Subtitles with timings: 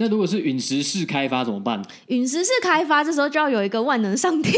[0.00, 1.82] 那如果是陨石式开发怎么办？
[2.06, 4.52] 陨石式开发这时候就要有一个万能上帝。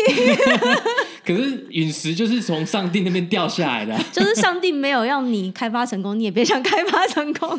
[1.25, 7.59] 可是陨石就是从上帝那边掉下来的， 就是上帝没有让你开发成功，你也别想开发成功。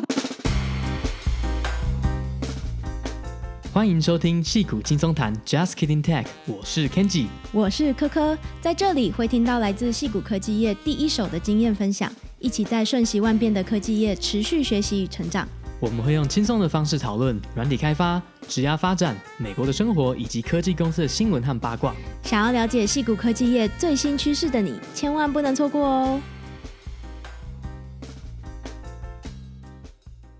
[3.72, 15.48] 欢迎收听戏骨轻松谈，Just Kidding Tech，我是 Kenji，我是柯柯，在这里会听到来自戏骨科技业第一手的经验分享，一起在瞬息万变的科技业持续学习与成长。
[15.82, 21.92] 我们会用轻松的方式讨论软体开发、职涯发展、美国的生活以及科技公司的新闻和八卦。
[22.22, 26.20] 想要了解矽谷科技业最新趋势的你，千万不能错过哦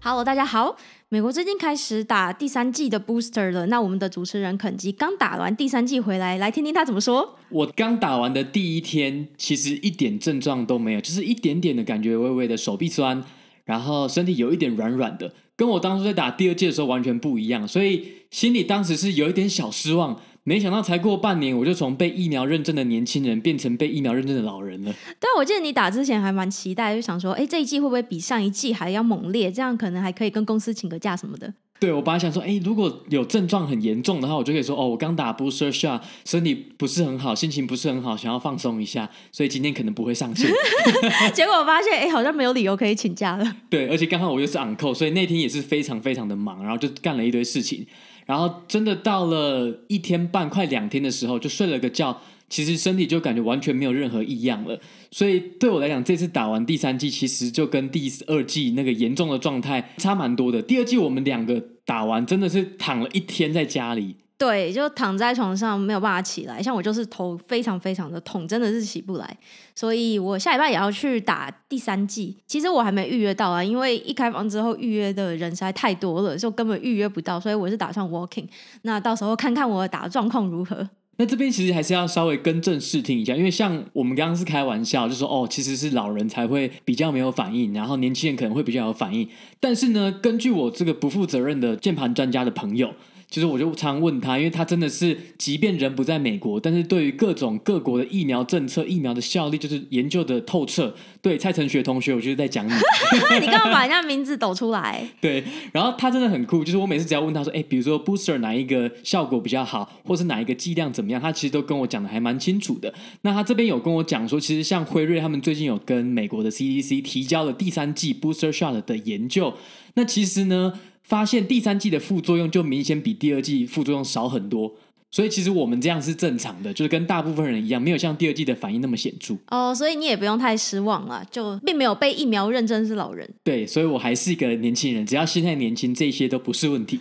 [0.01, 0.77] ！Hello，大家好，
[1.09, 3.67] 美国最近开始打第三季的 booster 了。
[3.67, 7.37] 那我们的主持人肯基刚打完第三季回来，来听听他怎么说。
[7.49, 13.25] 我刚打完的第一天，其实一点症状都没有，就是一点点的感觉，微微的手臂酸。
[13.65, 20.21] 然后身体有一点软软的，跟我当初在打第二届的时候完全不一样，所以心里当时是有一点小失望。
[20.45, 24.93] 没想到才过半年，我就从被疫苗认证的年轻人变成被疫苗认证的老人了。
[25.21, 29.53] 对，我记得你打之前还蛮期待，就想说，哎，这一季会不会比上一季还要猛烈？
[29.53, 31.55] 这样可能还可以跟公司请个假什么的。
[31.79, 40.49] 对，我本来想说，哎，如果有症状很严重的话，我就可以说，哦，我刚打 booster shot，身体不是很好，心情不是很好，想要放松一下，所以今天可能不会上线。
[41.35, 43.57] 结果我发现，哎，好像没有理由可以请假了。
[43.69, 47.85] 对，而且刚好我又是 on call，所以那天也是非常非常的忙，然后就干了一堆事情，
[48.27, 52.21] 然后真的到了一天半快两天的时候，就睡了个觉。
[52.49, 54.79] 其实身体就感觉完全没有任何异样了，
[55.11, 60.61] 所以对我来讲，这次打完第三季，其实就跟第二季那个严重的状态差蛮多的。
[60.61, 66.61] 第二季我们两个打完，真的是躺了一天在家里，对，就躺在床上没有办法起来。
[66.61, 69.39] 像我就是头非常非常的痛，真的是起不来。
[69.73, 72.37] 所以我下礼拜也要去打第三剂。
[72.45, 77.39] 其实我还没预约到啊，因为一开房之后预约的人实在太多了，就根本预约不到。
[77.39, 78.49] 所以我是打算 walking，
[78.83, 80.91] 那到时候看看我打的状况如何。
[81.19, 89.29] 那这边其实还是要稍微更正视听一下，因为像我们刚刚是开玩笑，就说哦，其实是老人才会比较没有反应，然后年轻人可能会比较有反应。
[89.61, 92.91] 但是呢，根据我这个不负责任的键盘专家的朋友。
[93.33, 100.95] 其实我就常问他，因为他真的是，即便人不在美国，但是对于各种各国的疫苗政策、疫苗的效力，就是研究的透彻。
[101.23, 102.73] 对，蔡成学同学，我就是在讲你。
[103.41, 105.09] 你干嘛把人家名字抖出来？
[105.19, 105.43] 对，
[105.73, 112.93] 然后他真的很酷，就是我每次只要问他说，哎，比如说 booster 哪一个效果比较好，或是哪一个剂量怎么样，他其实都跟我讲的还蛮清楚的。
[113.23, 119.55] 那他这边有跟我讲说，其实像辉瑞他们最近有跟美国的 CDC 提交了第三季 booster shot 的研究，
[119.95, 120.75] 那其实呢。
[121.03, 124.73] 发现第三季的副作用就明显比第二季副作用少很多，
[125.11, 129.37] 所以其实我们这样是正常的，就是跟大部分人一样，没有像第二季的反应那么显著。
[129.49, 133.29] 哦，所以你也不用太失望了，就并没有被疫苗认证是老人。
[133.45, 136.99] 对，所以我还是一个年轻人，只要心态年轻，这些都不是问题。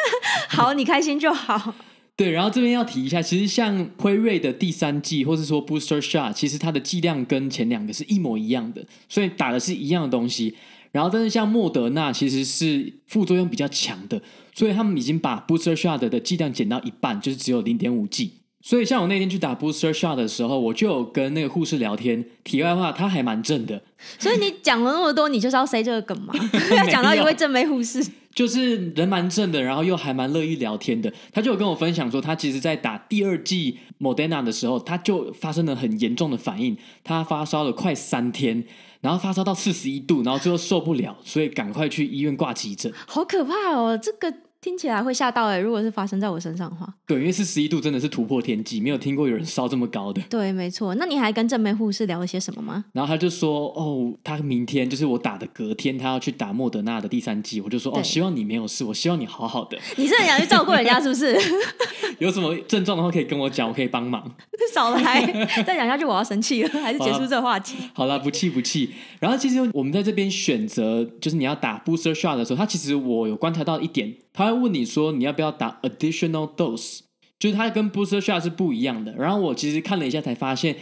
[0.50, 1.74] 好，你开心就好。
[2.16, 10.54] 对，然后这边要提一下，其实像辉瑞的第三剂，或是说 booster shot，其实它的剂量跟前两个是一模一样的，所以打的是一样的东西。
[10.94, 14.22] 然后，但是像莫德纳其实是副作用比较强的，
[14.54, 18.34] 所以他们已经把 booster shot 的剂量减到一半，就是只有零点五 G。
[18.62, 22.24] 所以像我那天去打 booster shot 的时候，我就有跟那个护士聊天。
[22.44, 23.82] 题外话，他还蛮正的。
[24.20, 26.32] 所以你讲了那么多，你就是要塞这个梗吗？
[26.88, 28.00] 讲到一位正妹护士，
[28.34, 31.12] 就是人蛮正的，然后又还蛮乐意聊天的。
[31.32, 38.64] 他就跟我分享说，他其实在打第二剂 Modena 的时候，他就发生了很严重的反应，他发烧了快三天。
[39.00, 42.90] 然后发烧到四十一度，然后最后受不了，所以赶快去医院挂急诊。
[43.06, 44.34] 好可怕哦，这个。
[44.64, 46.90] 听起来会吓到哎、欸，如果是发生在我身上的话。
[47.06, 50.22] 对，因为是十一度真的是突破天际，没有听过有人烧这么高的。
[50.30, 50.94] 对，没错。
[50.94, 52.82] 那你还跟正妹护士聊了些什么吗？
[52.94, 57.60] 然后他就说，哦，他明天就是我打的隔天，他要去打莫德纳的第三剂。
[57.60, 59.78] 我就说，哦，希望你没有事，我希望你好好的。
[59.98, 61.38] 你是很想去照顾人家是不是？
[62.18, 64.34] 有什么症状的话可以跟我讲，我可以帮忙。
[64.72, 65.20] 少来，
[65.66, 67.76] 再讲下去我要生气了，还是结束这个话题？
[67.92, 68.88] 好了，不气不气。
[69.20, 74.14] 然后其实我们在这边选择，就是你要打 booster shot 的时候，他其实我有观察到一点。
[74.34, 77.00] 他会问你说，你要不要打 additional dose，
[77.38, 79.14] 就是他跟 booster shot 是不一样的。
[79.14, 80.76] 然后我其实看了一下，才发现，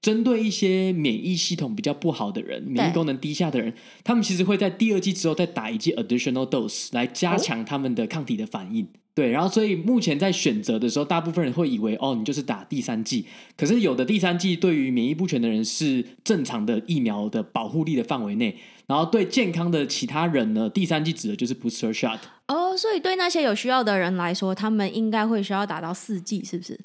[0.00, 3.72] 针对一些免疫系统比较不好的人，免疫功能低下的人，
[4.04, 8.84] 他们其实会在第二剂之后再打一剂 additional dose 来加强他们的抗体的反应。
[8.84, 8.88] 哦。
[9.14, 13.26] 对，然后所以目前在选择的时候，大部分人会以为哦，你就是打第三剂。
[13.56, 18.56] 可是有的第三剂对于免疫不全的人是正常的疫苗的保护力的范围内，
[18.86, 22.20] 然后对健康的其他人呢，第三剂指的就是 booster shot。
[22.46, 26.78] 哦，所以对那些有需要的人来说，他们应该会需要打到四剂，是不是？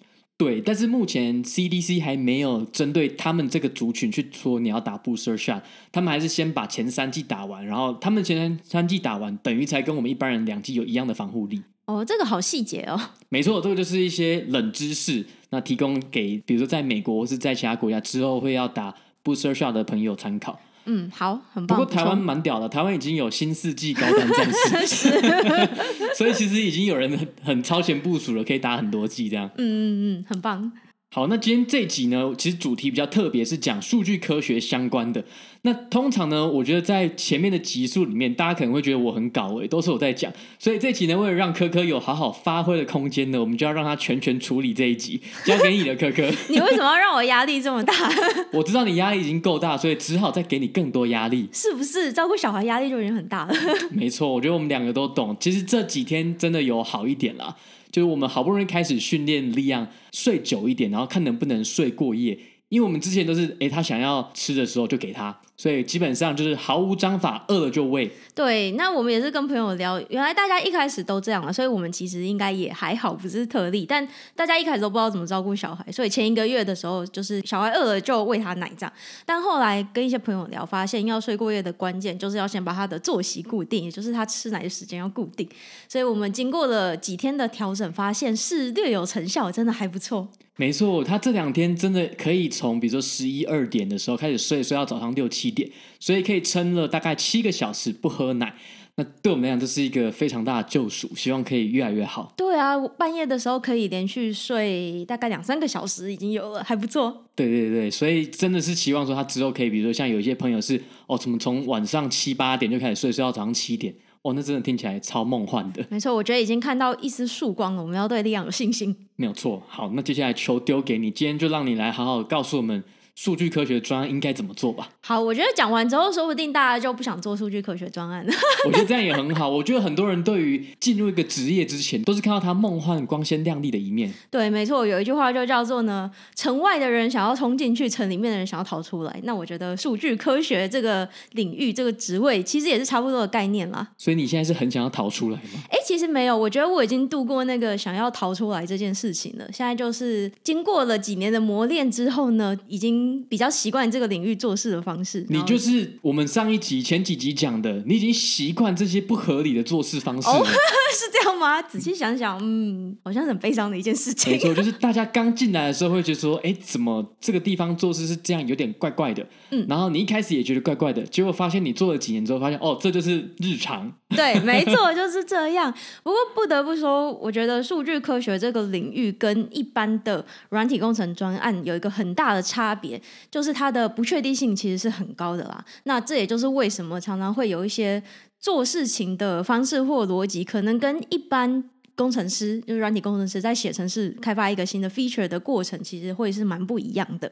[0.43, 11.63] 对，但是目前 CDC 还没有针对他们这个族群去说你要打 booster shot，他们还是先把前三季打完，然后他们前三季打完，等于才跟我们一般人两季有一样的防护力。
[11.85, 12.99] 哦，这个好细节哦。
[13.29, 18.93] 没错，这个就是一些冷知识，那提供给比如说在美国或是在其他国家之后会要打
[19.23, 20.59] booster shot 的朋友参考。
[20.85, 21.77] 嗯，好，很棒。
[21.79, 24.51] 不过台湾蛮屌的，台湾已经有新世纪高端战
[24.85, 25.09] 士，
[26.15, 29.49] 所以其实已经有人很很超前部署了，可以打很多季这样。
[29.57, 30.71] 嗯嗯嗯，很棒。
[31.11, 35.23] 好，那今天这集呢，其实主题比较特别，是讲数据科学相关的。
[35.65, 40.29] 那通常呢，我觉得在前面的集数里面，大家可能会觉得我很搞诶，都是我在讲。
[40.59, 46.29] 所以这一集呢，为了让科科有好好发挥的空间呢，我们就要让他全权处理这一集，交给你的科科。
[46.51, 47.93] 你为什么要让我压力这么大？
[48.51, 51.47] 我知道你压力已经够大，所以只好再给你更多压力。
[51.53, 53.55] 是不是照顾小孩压力就已经很大了？
[53.89, 55.33] 没错，我觉得我们两个都懂。
[55.39, 57.55] 其实这几天真的有好一点啦。
[57.89, 62.37] 就是我们好不容易开始训练力量睡久一点，然后看能不能睡过夜。
[62.69, 65.39] 因为我们之前都是，诶，他想要吃的时候就给他。
[65.55, 68.11] 所以基本上就是毫无章法，饿了就喂。
[68.33, 73.85] 对，那我们也是跟朋友聊，原来大家一开始都这样了，所以我们其实应该也还好，不是特例。
[73.87, 74.05] 但
[74.35, 78.91] 大家一开始都不知道怎么照顾小孩，所以前一个月的时候，就是小孩饿了就喂他奶这样。
[79.25, 85.47] 但后来跟一些朋友聊，发现要睡过夜的关键就是要先把他的作息固定，也就是他吃奶的时间要固定。
[85.87, 90.27] 所以我们经过了几天的调整，发现是略有成效，真的还不错。
[90.55, 95.69] 没错，他这两天真的可以从比如说十一二点的时候开始睡，睡到早上六七点，
[95.99, 98.55] 所以可以撑了大概七个小时不喝奶。
[98.95, 102.31] 那对我们来讲，这是一个非常大的救赎，希望可以越来越好。
[102.37, 107.25] 对啊，半夜的时候可以连续睡大概两三个小时，已经有了，还不错。
[107.35, 113.91] 对对对，所以真的是期望说他之后可以，比如说像有一些朋友是哦，怎么从晚上七八点就开始睡，睡到早上七点。
[114.21, 115.83] 哦，那真的听起来超梦幻的。
[115.89, 117.81] 没错，我觉得已经看到一丝曙光了。
[117.81, 118.95] 我们要对力量有信心。
[119.15, 119.61] 没有错。
[119.67, 122.83] 好，那接下来球丢给你，今天就让你来好好告诉我们。
[123.15, 124.89] 数据科学专案应该怎么做吧？
[125.01, 128.33] 好，我觉得讲完之后，说不定大家就不想做数据科学专案了。
[128.65, 129.49] 我觉得这样也很好。
[129.49, 134.11] 我觉得很多人对于进入一个职业之前，都是看到他梦幻、光鲜亮丽的一面。
[134.31, 139.19] 对，没错，有一句话就叫做呢：城外的人想要冲进去，城里面的人想要逃出来。
[139.23, 143.87] 那我觉得数据科学这个领域、这个职位，其实也是差不多的概念啦。
[143.97, 145.59] 所以你现在是很想要逃出来吗？
[145.69, 149.45] 哎，其实没有，我觉得我已经度过那个想要逃出来这件事情了。
[149.53, 153.83] 现在就是经过了几年的磨练之后呢，已经比较习惯。
[153.93, 160.33] 这个领域做事的方式，你就是我们上一集前几集讲的，你已经习惯这些不合理的做事方式了。
[160.35, 160.43] 哦，
[160.93, 161.61] 是这样吗？
[161.61, 164.31] 仔细想想，嗯，好像很悲伤的一件事情。
[164.31, 169.27] 没错，就是大家刚进来的时候会觉得说，哎，怎么这个地方做事是这样，有点怪怪的。
[169.51, 173.91] 嗯，然后你一开始也觉得怪怪的，结果发现你做了几年之后，发现哦，这就是日常。
[174.15, 175.72] 对，没错，就是这样。
[176.03, 185.63] 不过不得不说，我觉得数据科学这个领域跟一般的软体工程专案有一个很大的差别，就是它的不确定性其实是很高的啦。
[185.83, 188.01] 那这也就是为什么常常会有一些
[188.39, 191.63] 做事情的方式或逻辑，可能跟一般
[191.95, 197.31] 工程师，就是软体工程师在写程式开发一个新的 feature 的过程，其实会是蛮不一样的。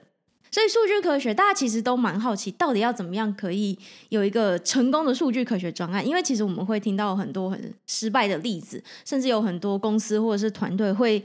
[0.51, 3.77] 所以数据科学，大家其实都蛮好奇，到底要怎么样可以
[4.09, 6.05] 有一个成功的数据科学专案？
[6.05, 11.23] 因为其实我们会听到很多很失败的例子，甚至有很多公司或者是团队会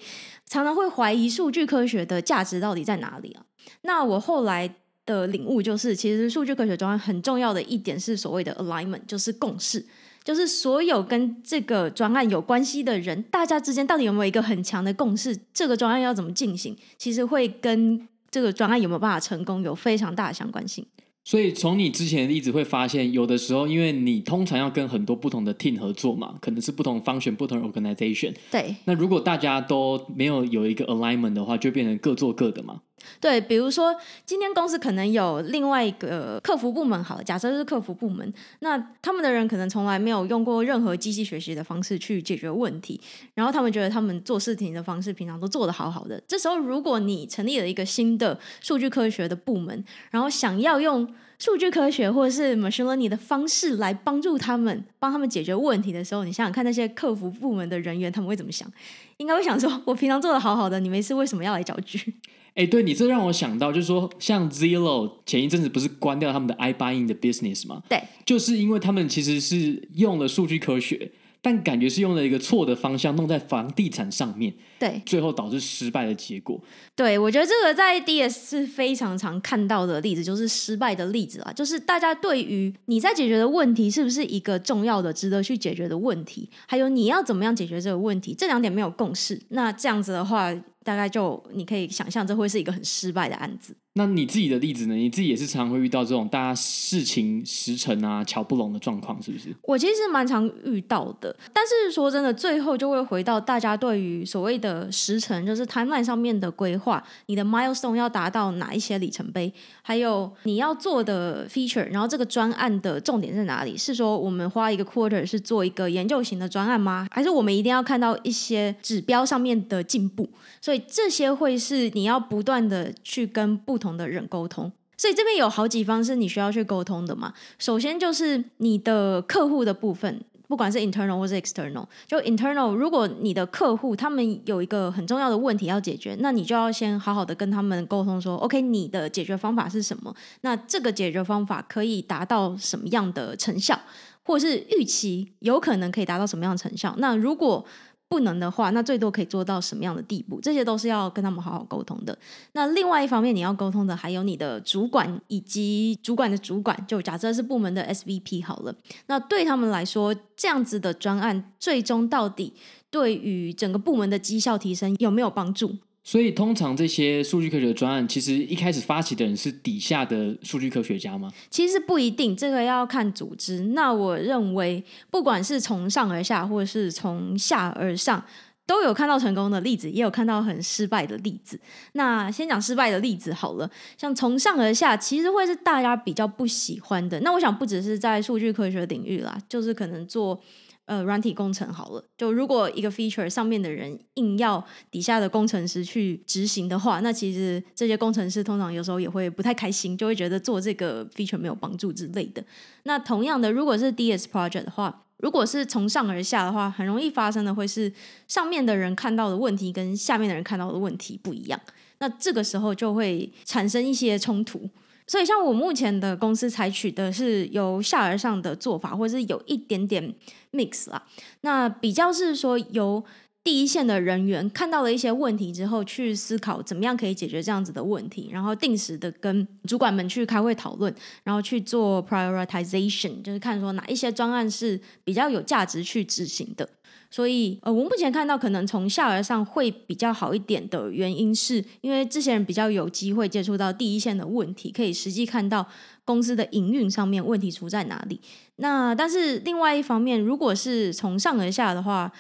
[0.49, 3.43] 常常会怀疑数据科学的价值到底在哪里啊？
[3.82, 4.73] 那我后来
[5.05, 9.84] 的领悟就是，其实数据科学专案很重要的一点是所谓的 alignment，就是共识，
[10.23, 15.37] 就是所有跟这个专案有关系的人，大家之间到底有没有一个很强的共识？
[15.52, 16.76] 这个专案要怎么进行？
[16.97, 18.06] 其实会跟
[18.37, 20.85] 这个专案有没有办法成功，有非常大的相关性。
[21.25, 28.35] 所以从你之前的例子会发现，有的时候因为你通常要跟很多不同的 team 合作嘛，可能是不同 function、不同 organization。
[28.50, 28.76] 对。
[28.85, 32.83] 那如果大家都没有有一个 alignment 的话，就变成各做各的嘛。
[33.21, 43.00] 对，比如说今天公司可能有另外一个客服部门，好了，假设是客服部门，那他们的人可能从来没有用过任何机器学习的方式去解决问题，
[43.35, 46.21] 然后他们觉得他们做事情的方式平常都做得好好的。
[46.26, 51.07] 这时候，如果你成立了一个新的数据科学的部门，然后想要用
[51.38, 58.71] 数据科学或者是 machine learning 的方式来帮助他们，帮他们解决问题的时候，你想想看那些客服部门的人员他们会怎么想？
[59.19, 62.12] 应该会想说：我平常做得好好的，你没事为什么要来搅局？
[62.56, 67.82] 哎，对你这让我想到，就是说，像 Zillow 前一阵子不是关掉他们的 iBuying 的 business 吗？
[67.86, 76.58] 对，就是因为他们其实是用了数据科学，但感觉是用了一个错的方向弄在房地产上面，对，最后导致失败的结果。
[76.94, 90.56] 对，我觉得这个在 DS 是非常常看到的例子，就是失败的例子啊，就是大家对于你在解决的问题是不是一个重要的、值得去解决的问题，还有你要怎么样解决这个问题，这两点没有共识，那这样子的话。
[90.87, 93.75] 大概就你可以想象，这会是一个很失败的案子。
[93.99, 94.95] 那你自己的例子呢？
[94.95, 99.49] 你自己也是常会遇到这种大家事情时辰啊乔不拢的状况，是不是？
[99.62, 109.50] 我其实是蛮常遇到的，但是说真的，最后就会回到大家对于所谓的时辰，就是 timeline 上面的规划，你的 milestone 要达到哪一些里程碑，
[109.81, 113.78] 还有你要做的 feature，然后这个专案的重点在哪里？
[113.78, 117.09] 是说我们花一个 quarter 是做一个研究型的专案吗？
[117.11, 120.28] 还是我们一定要看到一些指标上面的进步？
[120.61, 127.33] 所以这些会是你要不断的去跟不同的人沟通，所以这边有好几方是你需要去沟通的嘛。
[127.59, 131.85] 首先就是你的客户的部分，不管是 internal 或是 external。
[132.06, 140.14] 就 internal，如果你的客户他们有一个很重要的问题要解决，那你就要先好好的跟他们沟通说，OK，你的解决方法是什么？
[140.42, 143.78] 那这个解决方法可以达到什么样的成效，
[144.23, 146.95] 或是预期有可能可以达到什么样的成效？
[146.99, 147.64] 那如果
[148.08, 150.40] 不能的话，那最多可以做到什么样的地步？
[150.40, 152.16] 这些都是要跟他们好好沟通的。
[152.52, 158.75] 那另外一方面，你要沟通的还有你的主管以及主管的主管，就假设是部门的 SVP 好了。
[159.06, 162.52] 那对他们来说，这样子的专案最终到底
[162.90, 165.76] 对于整个部门的绩效提升有没有帮助？
[166.08, 171.32] 所以，通常这些数据科学的专案，其实一开始发起的人是底下的数据科学家吗？
[171.50, 173.58] 其实不一定，这个要看组织。
[173.75, 178.22] 那我认为，不管是从上而下，或者是从下而上，
[178.66, 181.58] 都有看到成功的例子，也有看到很失败的例子。
[181.94, 187.18] 那先讲失败的例子好了，像从上而下，其实会是大家比较不喜欢的。
[187.22, 190.40] 那我想，不只是在数据科学领域啦，就是可能做。
[190.87, 202.43] 呃，软体工程好了，就如果一个 feature 上面的人硬要底下的工程师去执行的话，那其实这些工程师通常有时候也会不太开心，就会觉得做这个 feature 没有帮助之类的。
[202.85, 207.93] 那同样的，如果是 DS project 的话，如果是从上而下的话，很容易发生的会是
[208.28, 211.61] 上面的人看到的问题跟下面的人看到的问题不一样，
[211.99, 214.71] 那这个时候就会产生一些冲突。
[215.06, 220.14] 所以，像我目前的公司采取的是由下而上的做法，或者是有一点点
[220.52, 221.06] mix 啦。
[221.42, 223.04] 那比较是说，由
[223.44, 236.68] 第一线的人员看到了一些问题之后，去思考怎么样可以解决这样子的问题，然后定时的跟主管们去开会讨论，然后去做 prioritization，就是看说哪一些专案是比较有价值去执行的。
[237.10, 245.66] 所以，呃，我目前看到可能从下而上会比较好一点的原因，是因为这些人比较有机会接触到第一线的问题，可以实际看到
[246.04, 248.20] 公司的营运上面问题出在哪里。
[248.56, 252.12] 那但是另外一方面，如果是从上而下的话，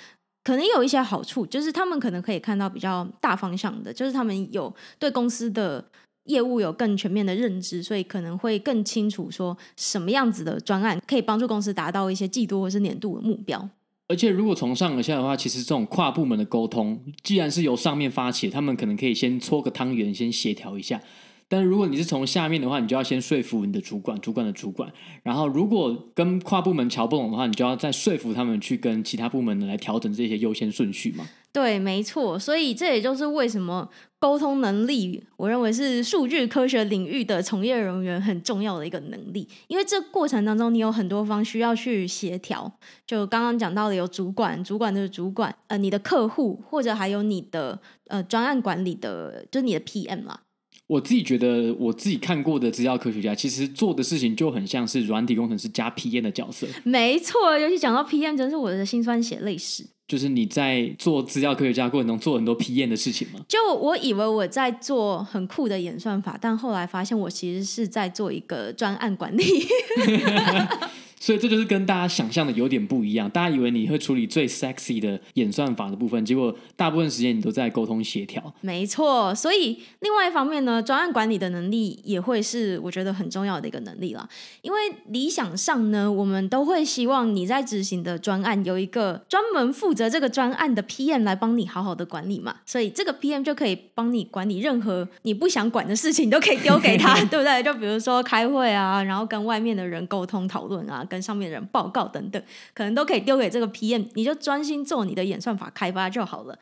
[0.44, 5.84] 可能有一些好处，就是他们可能可以看到比较大方向的，就是他们有对公司的
[6.26, 13.68] 业务有更全面的认知，所以可能会更清楚说什么样子的专案可以帮助公司达到一些季度或是年度的目标。
[14.08, 21.00] 而且，如果从上而下的话，其实这种跨部门的沟通，既然是由上面发起，他们可能可以先搓个汤圆，先协调一下。
[21.48, 24.92] 但是如果你是从下面的话，你就要先说服你的主管，主管的主管。
[25.24, 31.28] 然后，如果跟跨部门桥不拢的话，你就要再说服他们去跟其他部门的来调整这些优先顺序嘛。
[31.56, 32.38] 对，没错。
[32.38, 33.88] 所以这也就是为什么。
[34.18, 42.78] 沟通能力，我认为是数据科学领域的从业人员很重要的一个能力，因为这过程当中你有很多方需要去协调。
[43.06, 50.40] 就刚刚讲到的，有主管、主管的主管，呃，你的客户，或者还有你的呃专案管理的，就是你的 PM 啦。
[50.88, 56.66] 我自己觉得，我自己看过的资料科学家，其实做的事情就很像是软体工程师加 PM 的角色。
[56.84, 59.84] 没错，尤其讲到 PM，真是我的辛酸血泪史。
[60.08, 63.40] 就是你在做资料科学家过程中做很多批验的事情吗？
[63.48, 69.44] 就我以为我在做很酷的演算法，但后来发现我其实是在做一个专案管理。
[71.18, 73.28] 所以这就是跟大家想象的有点不一样。
[73.30, 78.54] 大家以为你会处理最 sexy 的演算法的部分，结果大部分时间你都在沟通协调。
[78.60, 84.28] 没错，所以另外一方面呢，专案管理的能力也会是我觉得很重要的一个能力啦。
[84.62, 92.56] 因为理想上呢，我们都会希望你在执行的专案有一个专门负责这个专案的 PM 来帮你好好的管理嘛。
[92.66, 97.62] 所以这个 PM 就可以帮你管理任何你不想管的事情，都可以丢给他， 对不对？
[97.62, 101.04] 就比如说开会啊，然后跟外面的人沟通讨论啊。
[101.06, 102.42] 跟上面的人报告等等，
[102.74, 106.58] 可能都可以丢给这个 PM，你就专心做你的演算法开发就好了。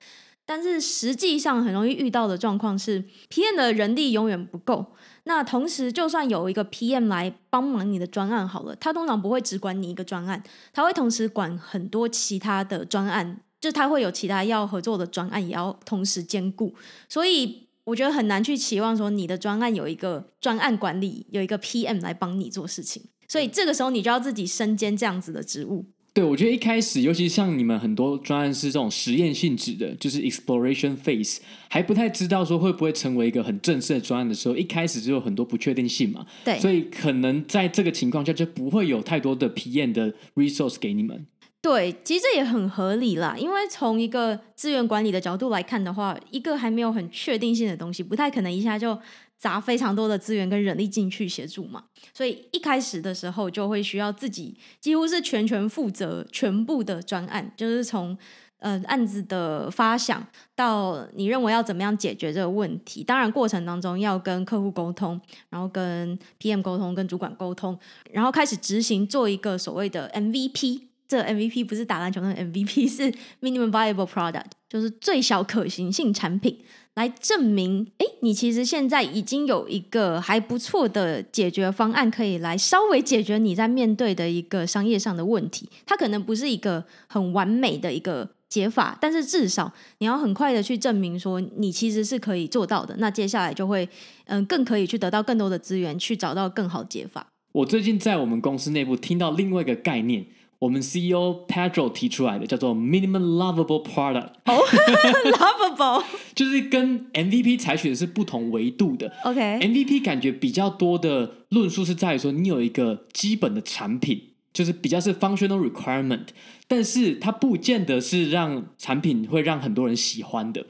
[0.46, 4.84] 但是实际上很容易遇到的状况是，PM 的人力永远不够。
[5.22, 10.42] 那同时，就算有一个 PM 来帮忙你的专案好了，他通常不会只管你一个专案，
[10.74, 16.74] 他会同时管很多其他的专案，就他会有其他要合作的专案，也要同时兼顾。
[17.08, 23.02] 所以我觉得很难去期望说你的专案有一个专案管理，有一个 PM 来帮你做事情。
[23.28, 25.86] 所以这个时候你就要自己身兼这样子的职务。
[26.12, 31.38] 对，我觉得一开始，尤其像你们很多专案是这种实验性质的，就是 exploration phase，
[31.68, 36.24] 还不太知道说会不会成为一个很正式的专案的时候，一开始就有很多不确定性嘛。
[36.44, 41.26] 对，所以可能在这个情况下就不会有太多的 PM 的 resource 给你们。
[41.60, 48.96] 对，其实这也很合理啦，因为从一个资源管理的角度来看的话，一个还没有很确定性的东西，不太可能一下就。
[49.38, 58.16] 砸非常多的资源跟人力进去协助嘛，所以一开始的时候就会需要自己几乎是全权负责全部的专案，就是从
[58.58, 67.78] 呃案子的发想到你认为要怎么样解决这个问题，当然过程当中要跟客户沟通，然后跟 PM 沟通，跟主管沟通，
[68.10, 70.82] 然后开始执行做一个所谓的 MVP。
[71.06, 73.12] 这 MVP 不是打篮球的 MVP，是
[73.42, 76.64] Minimum Viable Product，就是最小可行性产品。
[76.94, 85.68] 来证明，哎，你其实现在已经有一个还不错的解决方案，可以来稍微解决你在面对的一个商业上的问题。
[85.84, 92.94] 它可能不是一个很完美的一个解法，但是至少你要很快的去证明说你其实是可以做到的。
[92.98, 93.88] 那接下来就会，
[94.26, 97.26] 嗯，更可以去得到更多的资源，去找到更好解法。
[97.52, 100.24] 我最近在我们公司内部听到另外一个概念。
[100.58, 109.12] 我们 CEO Pedro 提出来的叫做 Minimum Lovable Product，哦、oh,，Lovable 就是跟 MVP 采取的是不同维度的。
[109.24, 114.20] OK，MVP 感觉比较多的论述是在于说，你有一个基本的产品，
[114.52, 116.28] 就是比较是 functional requirement，
[116.66, 120.64] 但是它不见得是让产品会让很多人喜欢的。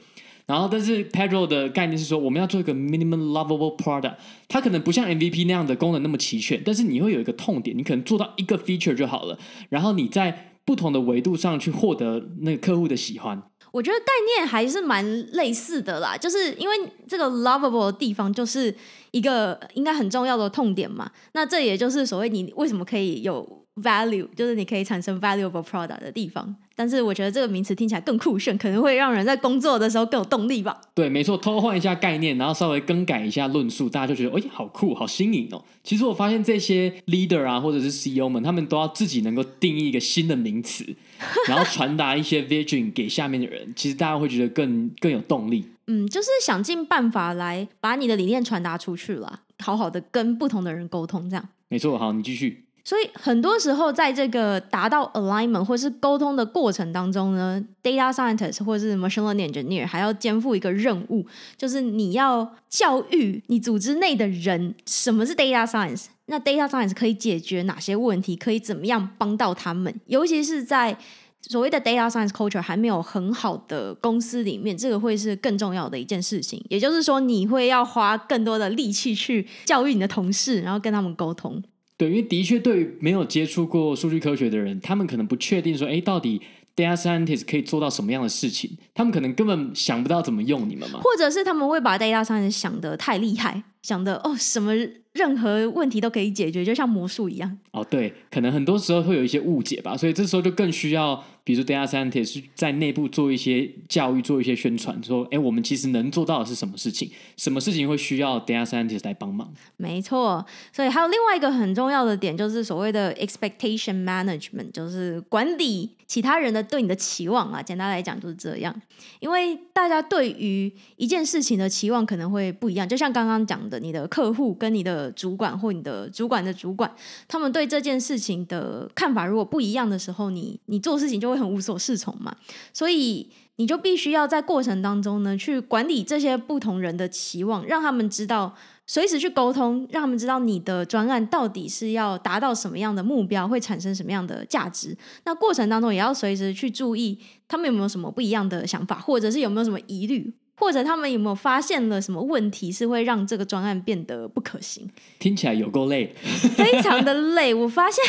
[0.45, 4.15] 然后，但是 Pedro 的概念是说，我们要做一个 minimum lovable product，
[4.47, 9.37] 它可能不像 MVP 那样的功能那么齐全，但是你会有一个痛点，你可能做到一个 feature 就好了。
[9.69, 13.41] 然后你在不同的维度上去获得那个客户的喜欢。
[13.71, 14.05] 我觉得概
[14.37, 16.75] 念还是蛮类似的啦，就是因为
[17.07, 18.73] 这个 lovable 的地方就是
[19.11, 21.11] 一个应该很重要的痛点嘛。
[21.33, 26.55] 那这也就是所谓你为什么可以有 value，就是你可以产生 valuable product 的地方。
[26.75, 30.79] 但是我觉得这个名词听起来更酷炫，可能会让人在工作的时候更有动力吧。
[30.93, 35.63] 对，没错，偷换一下概念，然后稍微更改一下论述，大家就觉得，哎，好酷，好新颖哦。
[35.83, 40.85] 其实我发现这些 leader 啊，或者是 CEO 们，他们都要自己能够定义一个新的名词，
[41.47, 43.71] 然后传达一些 vision 给下面的人。
[43.75, 45.65] 其实大家会觉得更更有动力。
[45.87, 51.49] 嗯，就是想尽办法来把你的理念传达出去了，好好的跟不同的人沟通，这样。
[51.69, 52.64] 没错，好，你继续。
[52.85, 61.25] 所以很多时候，在这个达到 alignment 或是沟通的过程当中呢，data scientist 或是 machine learning engineer 还要肩负一个任务，
[61.57, 70.95] 就是你要教育你组织内的人什么是 data science，那 data science 可以解决哪些问题，可以怎么样帮到他们，尤其是在
[71.41, 76.63] 所谓的 data science culture 还没有很好的公司里面，这个会是更重要的一件事情。
[76.69, 81.63] 也就是说，你会要花更多的力气去教育你的同事，然后跟他们沟通。
[81.97, 86.41] 对，因为的确，对于没有接触过数据科学的人，他们可能不确定说，哎，到底
[86.75, 88.77] data scientist 可以做到什么样的事情？
[88.93, 90.99] 他们可能根本想不到怎么用你们嘛。
[91.01, 94.73] 或者是他们会把 data scientist 想得太厉害，想得哦，什么
[95.13, 97.57] 任何问题都可以解决，就像魔术一样。
[97.71, 101.23] 哦，对，可能很多时候会有一些误解吧，所以这时候就更需要。
[101.45, 107.07] 比如说，data scientist 在内部做一些教育，做一些宣传，说，哎，我们其实能做到的是什么事情？
[107.37, 109.53] 什么事情会需要 data scientist 来帮忙？
[109.77, 117.61] 没错，所以还有另外一个很重要的点，就是所谓的 expectation management，就是管理其他人的对你的期望啊。
[117.61, 118.75] 简单来讲就是这样，
[119.19, 126.91] 因为大家对于一件事情的期望可能会不一样，就像刚刚讲的，你的客户跟你的主管或你的主管的主管，
[127.27, 131.34] 他们对这件事情的看法如果不一样的时候，你你做事情就会。
[131.35, 132.35] 很无所适从嘛，
[132.73, 144.95] 所以你就必须要在过程当中呢，去管理这些不同人的期望，让他们知道，随时去沟通，让他们知道你的专案到底是要达到什么样的目标，会产生什么样的价值。
[145.23, 147.17] 那过程当中也要随时去注意，
[147.47, 154.89] 他们有没有什么不一样的想法，或者是有没有什么疑虑，或者他们有没有发现了什么问题，是会让这个专案变得不可行。
[155.17, 156.13] 听起来有够累，
[156.57, 157.53] 非常的累。
[157.53, 158.03] 我发现。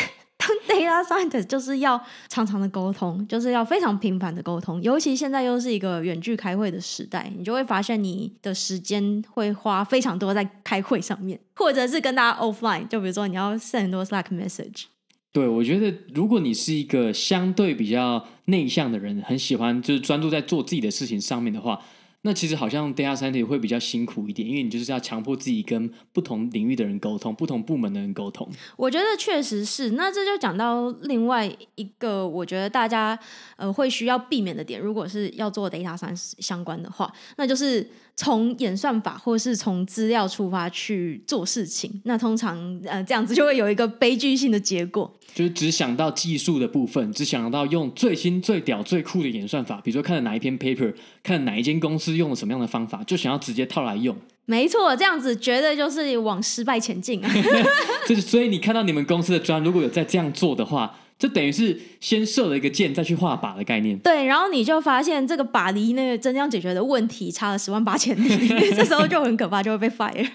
[0.47, 14.85] 当 data scientist 就是要常常的沟通，就是要非常频繁的沟通，尤其现在又是一个远距开会的时代，你就会发现你的时间会花非常多在开会上面，或者是跟大家 offline，就比如说你要 send 很多 Slack message。
[15.33, 21.79] 对，我觉得如果你是一个相对比较内向的人，很喜欢就是专注在做自己的事情上面的话。
[22.27, 28.45] 那其实好像 data scientist 会比较辛苦一点，因为你就是要强迫自己跟不同领域的人沟通，不同部门的人沟通。
[28.75, 29.91] 我觉得确实是。
[29.91, 33.17] 那这就讲到另外一个，我觉得大家
[33.55, 54.17] 呃会需要避免的点，如果是要做 data science 相关的话，那就是从演算法或是从资料出发去做事情，那通常呃这样子就会有一个悲剧性的结果，就是只想到技术的部分，只想到用最新最屌最酷的演算法，比如说看了哪一篇 paper，看哪一间公司用了什么样的方法，就想要直接套来用。
[54.45, 57.31] 没错，这样子绝对就是往失败前进啊！
[58.07, 60.97] 就是所以你看到你们公司的专，如果有在这样做的话。
[61.19, 63.97] 这等于是先射了一个箭，再去画靶的概念。
[63.99, 68.29] 对，然后你就发现这个靶离那个真正解决的问题差了十万八千里，
[68.75, 70.27] 这时候就很可怕，就会被 fire。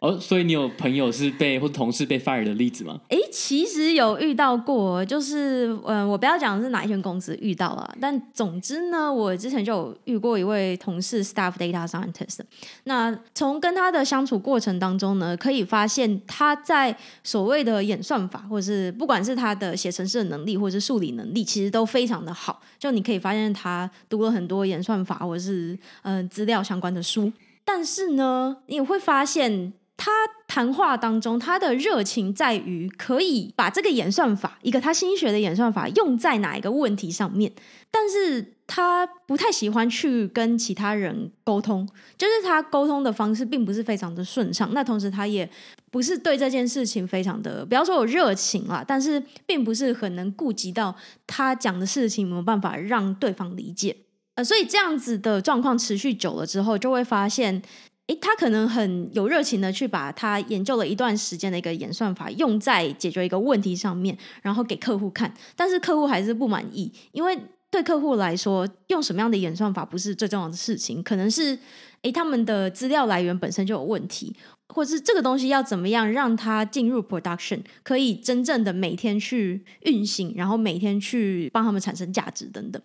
[0.00, 3.00] 哦，所以你有朋友是被或同事被 fire 的例子吗？
[3.08, 12.38] 诶，其实有遇到过，就是嗯、我不要讲是哪一间公司遇到了，但总之呢，我之前就有遇过一位同事，staff data scientist。
[12.84, 22.62] 那从跟他的相处过程当中呢，可以发现他在所谓的演算法，或者是不管是他的写程式的能力，或者是数理能力，其实都非常的好。
[22.78, 27.32] 就你可以发现他读了很多演算法或者是嗯、资料相关的书，
[27.64, 29.72] 但是呢，你会发现。
[29.98, 30.12] 他
[30.46, 37.52] 谈话当中，他的热情在于可以把这个演算法，一个他新学的演算法，用在哪一个问题上面。
[37.90, 44.70] 但是他不太喜欢去跟其他人沟通，就是他沟通的方式并不是非常的顺畅。
[44.72, 45.50] 那同时，他也
[45.90, 50.94] 不是对这件事情非常的，不要说有热情啦，但是并不是很能顾及到
[51.26, 53.96] 他讲的事情没有办法让对方理解。
[54.36, 57.60] 呃，所以这样子的状况持续久了之后，就会发现。
[58.08, 67.38] 诶，他可能很有热情的去把他研究了一段时间的一个演算法用在解决一个问题上面，然后给客户看，但是客户还是不满意，因为
[67.70, 71.58] 对客户来说，用什么样的演算法不是最重要的事情，可能是
[72.00, 74.34] 诶他们的资料来源本身就有问题，
[74.68, 82.80] 或是这个东西要怎么样让它进入 production，可以真正的每天去运行，然后每天去帮他们产生价值等等。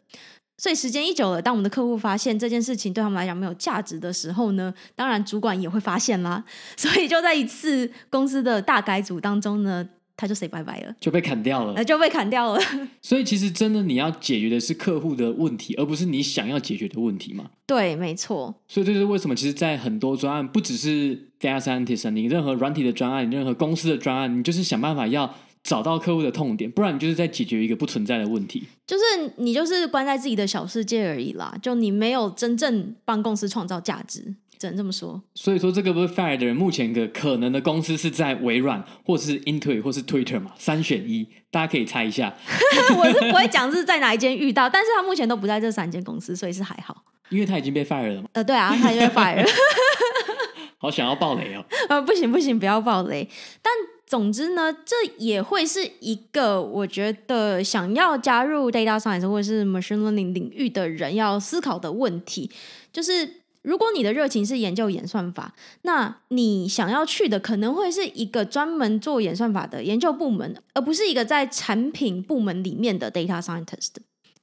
[0.63, 6.41] 所以时间一久了，当我们的客户发现这件事情对他们来讲没有价值的时候呢，当然主管也会发现啦。
[6.78, 12.62] 所以就在一次公司的大改组当中呢，他就 say 拜拜了，就被砍掉了，就被砍掉了。
[13.04, 17.43] 所以其实真的你要解决的是客户的问题，而不是你想要解决的问题嘛？
[17.67, 18.56] 对，没错。
[18.69, 25.36] 所以这就是为什么，其实，在很多专案，不只是 data scientist，你任何软体的专案，你任何公司的专案，你就是想办法要。
[25.63, 28.67] 找到客户的痛点，不然你就是在解决一个不存在的问题。
[28.86, 29.04] 就是
[29.38, 35.21] 你就是关在自己的小世界而已啦，就你没有真正帮公司创造价值，只能这么说。
[35.36, 42.36] 所以说，这个被 fire 的人，目前的可能的公司是在微软，或是 Intuit，或是 Twitter 嘛，三选一，大家可以猜一下。
[42.99, 47.06] 我是不会讲是在哪一间遇到，但是他目前都不在这三间公司，所以是还好。
[47.30, 48.28] 因为他已经被 fire 了嘛。
[48.34, 49.45] 呃，对啊，他已经被 fire 了。
[50.78, 51.63] 好想要爆雷哦。
[51.88, 53.30] 呃，不行不行，不要爆雷。
[53.62, 53.71] 但
[54.13, 62.52] 总之呢，这也会是一个我觉得想要加入 data science 或者是 machine learning 领域的人要思考的问题，
[62.91, 63.28] 就是
[63.63, 73.95] 如果你的热情是研究演算法，那你想要去的可能会是一个专门做演算法的研究部门，而不是一个在产品部门里面的 data scientist。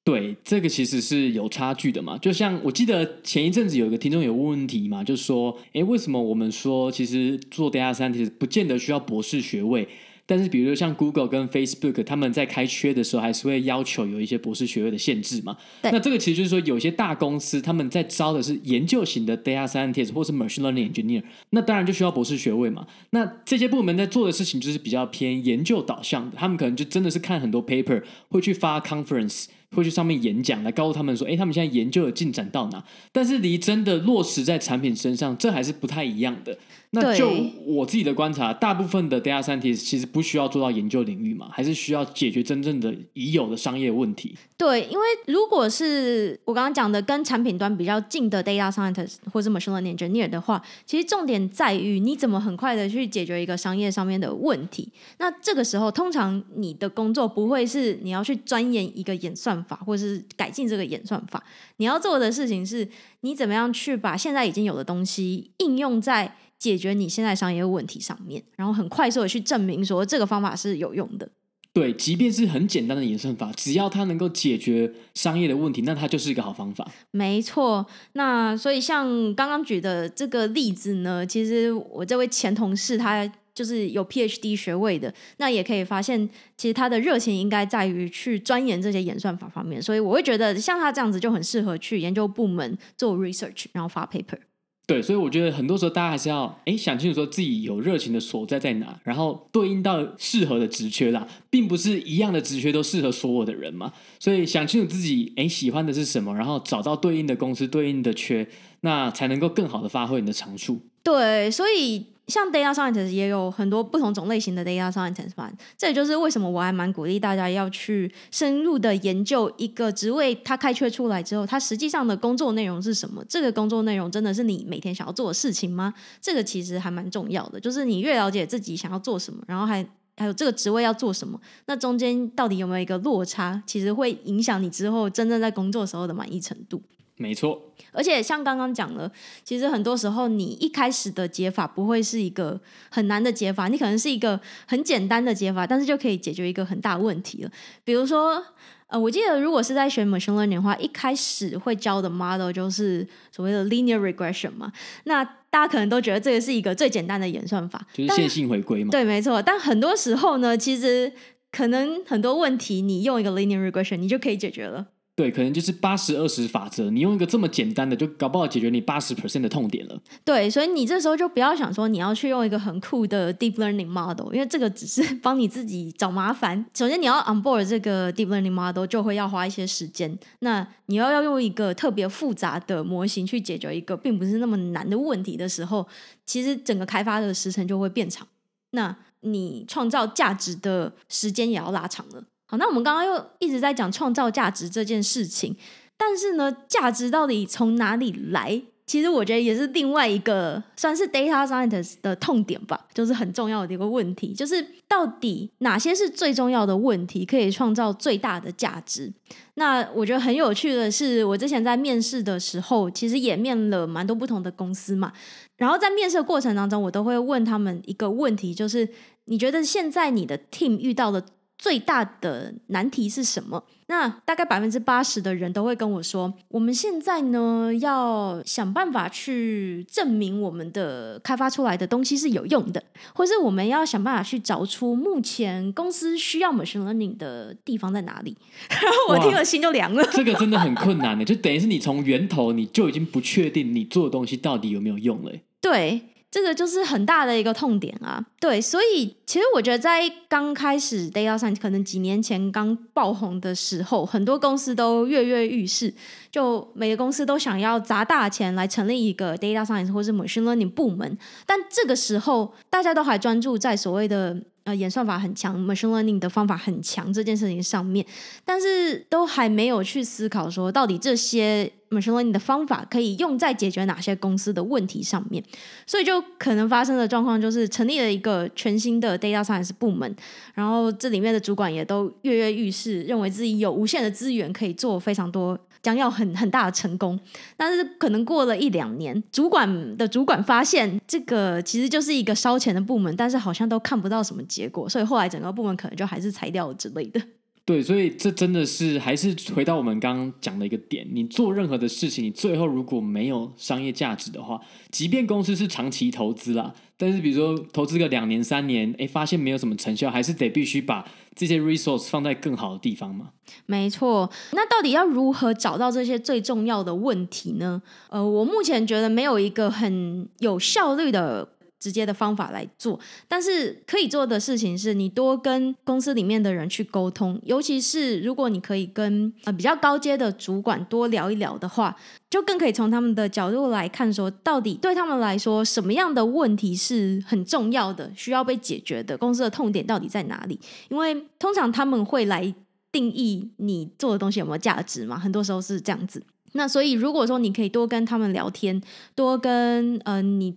[0.02, 2.16] 对，这个其实是有差距的嘛。
[2.18, 9.86] 就像我记得前一阵子有一个听众有问问题嘛，就是说，诶，为什么我们说其实做 data scientist 不见得需要博士学位？
[10.26, 15.56] 但是，比如说像 Google 跟 Facebook，他们在开缺的时候，还是会要求有一些博士学位的限制嘛。
[15.82, 22.86] 那这个其实就是说，有些大公司他们在招的是研究型的 data scientist 或是 machine learning engineer，那当然就需要博士学位嘛。
[23.10, 29.46] 那这些部门在做的事情就是比较偏研究导向的，他们可能就真的是看很多 paper，会去发 conference。
[29.76, 32.82] 会去上面演讲，来告诉他们说，哎，他们现在研究的进展到哪？
[33.12, 36.56] 但是离真的落实在产品身上，这还是不太一样的。
[36.92, 37.30] 那就
[37.64, 44.34] 我自己的观察，大部分的 data scientist 其实不需要做到研究领域嘛，还是需要解决真正的已有的商业问题。
[44.56, 54.88] 对，因为如果是我刚刚讲的跟产品端比较近的 data scientist 或者 machine learning engineer 的话，其实重点在于你怎么很快的去解决一个商业上面的问题。
[55.18, 61.42] 那这个时候，通常你的工作不会是你要去钻研一个演算法，或者是改进这个演算法。
[61.76, 62.88] 你要做的事情是，
[63.20, 71.28] 你怎么样去把现在已经有的东西应用在解决你现在商业问题上面，然后很快速的去证明说这个方法是有用的。
[71.72, 76.84] 对，即便是很简单的演算法，只要它能够解决商业的问题，那它就是一个好方法。
[77.12, 77.86] 没错。
[78.14, 83.24] 那所以像刚刚举的这个例子呢，其实我这位前同事他
[83.60, 89.82] 就是有 PhD 学位的，那也可以发现，其实他的热情应该在于去钻研这些演算法方面。
[89.82, 94.38] 所以我会觉得像他这样子就很适合去研究部门做 research，然后发 paper。
[94.86, 103.92] 对，所以我觉得很多时候大家还是要哎想清楚说自己有热情的所在在哪，然后对应到适合的职缺啦，并不是一样的职缺都适合所有的人嘛。
[104.18, 108.48] 所以想清楚自己哎喜欢的是什么，然后找到对应的公司对应的缺，
[108.80, 110.80] 那才能够更好的发挥你的长处。
[111.02, 112.06] 对，所以。
[112.30, 115.32] 像 data scientist 也有很多不同种类型的 data scientist，
[115.76, 123.24] 这也就是为什么我还蛮鼓励大家要去深入的研究一个职位，它开缺出来之后，它实际上的工作内容是什么？
[123.28, 125.92] 这个工作内容真的是你每天想要做的事情吗？
[126.20, 129.84] 这个其实还蛮重要的，就是你越了解自己想要做什么，然后还
[130.16, 136.82] 还有这个职位要做什么，那中间到底有没有一个落差，其实会影响你之后真正在工作时候的满意程度。
[137.20, 139.12] 没错，而且像刚刚讲了，
[139.44, 147.50] 其实很多时候你一开始的解法不会是一个很难的解法，你可能是一个很简单的解法，但是就可以解决一个很大问题了。
[147.84, 148.42] 比如说，
[148.86, 154.72] 呃，我记得如果是在学 machine learning 的话，一开始会教的 model 就是所谓的 linear regression 嘛，
[155.04, 158.90] 那大家可能都觉得这个是一个最简单的演算法，就是线性回归嘛。
[158.90, 159.42] 对，没错。
[159.42, 161.12] 但很多时候呢，其实
[161.52, 164.86] 可能很多问题你用一个 linear regression 你就可以解决了。
[165.20, 170.00] 对，可能就是八十二十法则，你用一个这么简单的，就搞不好解决你八十 percent 的痛点了。
[170.24, 176.64] 对，所以你这时候就不要想说你要去用一个很酷的 deep learning model，因为这个只是 帮你自己找麻烦。
[176.74, 185.86] 首先你要 onboard 这个 deep learning model 就会要花一些时间，那你要要用一个特别复杂的模型去解决一个并不是那么难的问题的时候，
[186.24, 188.26] 其实整个开发的时程就会变长，
[188.70, 192.24] 那你创造价值的时间也要拉长了。
[192.50, 195.56] 好，那我们刚刚又一直在讲创造价值这件事情，
[195.96, 198.60] 但是呢，价值到底从哪里来？
[198.86, 209.12] 其实我觉得也是另外一个算是 data scientist 的痛点吧，就是很重要的一个问题，就是到底哪些是最重要的问题，可以创造最大的价值？
[209.54, 215.12] 那我觉得很有趣的是，我之前在面试的时候，其实也面了蛮多不同的公司嘛，
[215.56, 218.88] 然后在面试的过程当中，我都会问他们一个问题，就是
[219.26, 221.24] 你觉得现在你的 team 遇到的
[221.60, 223.62] 最大的难题是什么？
[223.86, 238.34] 那大概百分之八十的人都会跟我说，我们现在呢要想办法去证明我们的开发出来的东西是有用的，或是我们要想办法去找出目前公司需要 machine learning 的地方在哪里。
[238.70, 240.02] 然 后我听了心就凉了。
[240.12, 245.32] 这个真的很困难的，就等于是你从源头你就已经不确定你做的东西到底有没有用了。
[245.60, 246.00] 对。
[246.30, 255.92] 这个就是很大的一个痛点啊，对，所以其实我觉得在刚开始 data science 可能几年前刚爆红的时候，很多公司都跃跃欲试，
[256.30, 264.40] 就每个公司都想要砸大钱来成立一个 data science 或是 machine learning 部门，但这个时候大家都还专注在所谓的。
[264.74, 268.04] 演算法很强，machine learning 的方法很强这件事情上面，
[268.44, 275.42] 但是都还没有去思考说，到底这些 machine learning 的方法可以用在解决哪些公司的问题上面，
[275.86, 280.14] 所以就可能发生的状况就是成立了一个全新的 data science 部门，
[280.54, 285.58] 然后这里面的主管也都跃跃欲试，认为自己有无限的资源可以做非常多。
[285.82, 287.18] 将要很很大的成功，
[287.56, 297.20] 但是可能过了一两年，主管的主管发现这个其实就是一个烧钱的部门，但是好像都看不到什么结果，所以后来整个部门可能就还是裁掉之类的。
[297.64, 311.02] 对，所以这真的是还是回到我们刚刚讲的一个点，你做任何的事情，你最后如果没有商业价值的话，即便公司是长期投资啦，但是比如说投资个两年三年，哎，发现没有什么成效，还是得必须把
[311.34, 313.30] 这些 resource 放在更好的地方嘛。
[313.64, 317.80] 没错，那到底要如何找到这些最重要的问题呢？
[318.10, 321.48] 呃，我目前觉得没有一个很有效率的。
[321.80, 331.96] 直接的方法来做，但是可以做的事情是你多跟公司里面的人去沟通，尤其是如果你可以跟呃比较高阶的主管多聊一聊的话，
[332.28, 340.60] 就更可以从他们的角度来看，说到底对他们来说什么样的问题是很重要的，需要被解决的，公司的痛点到底在哪里？
[340.90, 342.54] 因为通常他们会来
[342.92, 346.22] 定义你做的东西有没有价值嘛，很多时候是这样子。
[346.52, 348.82] 那所以如果说你可以多跟他们聊天，
[349.14, 350.54] 多跟呃你。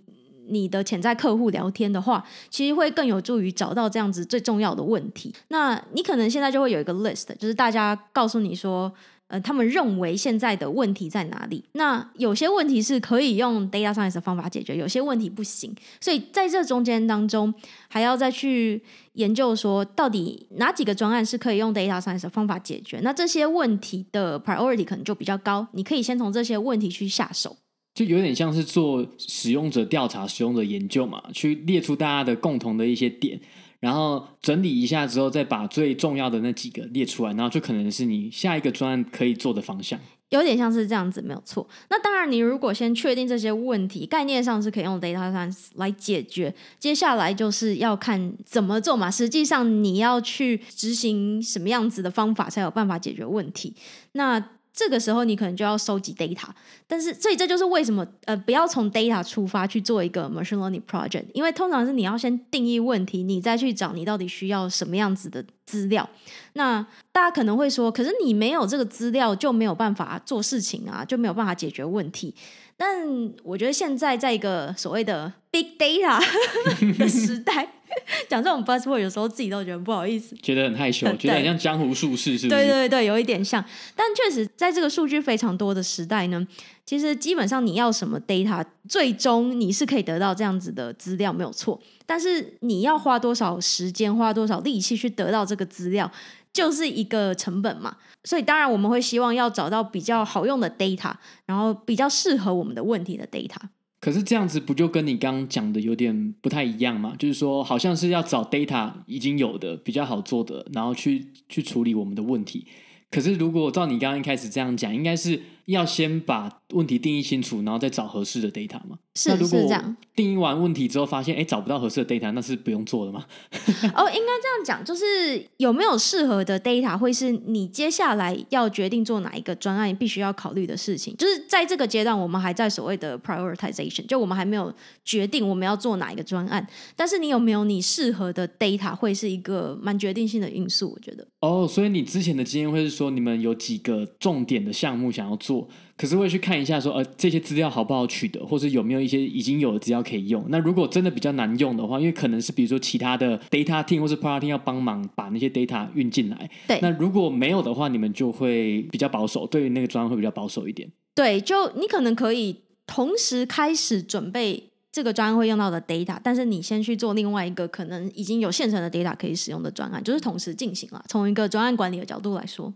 [0.48, 5.34] 你的潜在客户聊天的话，其实会更有助于找到这样子最重要的问题。
[5.50, 8.92] 那你可能现在就会有一个 list，就是大家告诉你说，
[9.28, 11.64] 呃，他们认为现在的问题在哪里？
[11.74, 15.74] 那有些问题是可以用 data science 的方法解决，有些问题不行。
[16.02, 17.54] 所以在这中间当中，
[17.88, 23.00] 还要再去研究说，到底哪几个专案是可以用 data science 方法解决？
[23.02, 27.56] 那这些问题的 priority 可能就比较高，你可以先从这些问题去下手。
[27.94, 33.40] 就有点像是做使用者调查、使用者研究嘛，去列出大家的共同的一些点，
[33.80, 40.00] 然后整理一下之后，再把最重要的那几个列出来，然后就可能是你下一个专案可以做的方向。
[40.30, 41.68] 有点像是这样子，没有错。
[41.92, 49.12] 那当然，你如果先确定这些问题，概念上是可以用 data science 来解决，接下来就是要看怎么做嘛。
[49.12, 53.76] 实际上，你要去执行什么样子的方法，才有办法解决问题。
[54.14, 56.48] 那这个时候你可能就要收集 data，
[56.88, 66.10] 但是所以这就是为什么呃不要从 data 出发去做一个 machine learning project，因为通常是你要先定义问题，你再去找你到底需要什么样子的资料。
[66.54, 66.82] 那
[67.12, 72.34] 大家可能会说，可是你没有这个资料就没有办法做事情啊，就没有办法解决问题。
[72.78, 73.06] 但
[73.44, 76.22] 我觉得现在在一个所谓的 big data
[76.98, 77.68] 的时代。
[78.28, 82.66] 讲这种 buzzword 有时候自己都觉得不好意思，觉得很害羞，觉得很像江湖术士，是不是？
[82.66, 83.64] 对对对，有一点像。
[83.96, 86.44] 但确实，在这个数据非常多的时代呢，
[86.88, 91.80] 其实基本上你要什么 data，最终你是可以得到这样子的资料，没有错。
[92.08, 96.12] 但是你要花多少时间，花多少力气去得到这个资料，
[96.54, 97.98] 就是一个成本嘛。
[98.24, 101.12] 所以当然我们会希望要找到比较好用的 data，
[101.46, 103.58] 然后比较适合我们的问题的 data。
[104.00, 107.14] 可是这样子不就跟你刚刚讲的有点不太一样吗？
[107.18, 112.68] 就是说，好像是要找 data 已经有的比较好做的，然后去去处理我们的问题。
[113.10, 115.42] 可是如果照你刚刚一开始这样讲，应该是。
[115.66, 118.98] 要先把问题定义清楚，然后再找合适的 data 嘛？
[119.16, 119.96] 是是这样。
[120.16, 123.26] 定义完问题之后，发现哎找不到合适的 data，那是不用做的吗？
[123.96, 131.16] 哦，应该这样讲，就是有没有适合的 data，会是你接下来要决定做哪一个专案必须要考虑的事情。
[131.16, 134.74] 就是在这个阶段，我们还在所谓的 prioritization，就我们还没有
[135.06, 136.66] 决定我们要做哪一个专案。
[136.96, 141.26] 但是你有没有你适合的 data，会是一个蛮决定性的因素，我觉得。
[141.40, 145.53] 哦，所以你之前的经验会是说，你们有几个重点的项目想要做。
[145.98, 150.44] 可是会去看一下说，说呃，这些资料好不好取得，或是有没有一些已经有的资料可以用。
[150.50, 156.50] 那如果真的比较难用的话，因为可能是比如说其他的 data team 或是 product team 要帮忙把那些 data 运进来。
[156.68, 156.80] 对。
[156.82, 160.90] 那如果没有的话，你们就会比较保守，对于那个专案会比较保守一点。
[161.16, 162.56] 对，就你可能可以
[162.88, 171.04] 同时开始准备这个专案会用到的 data，但是你先去做另外一个可能已经有现成的 data 可以使用的专案，就是同时进行了。
[171.08, 172.74] 从一个专案管理的角度来说。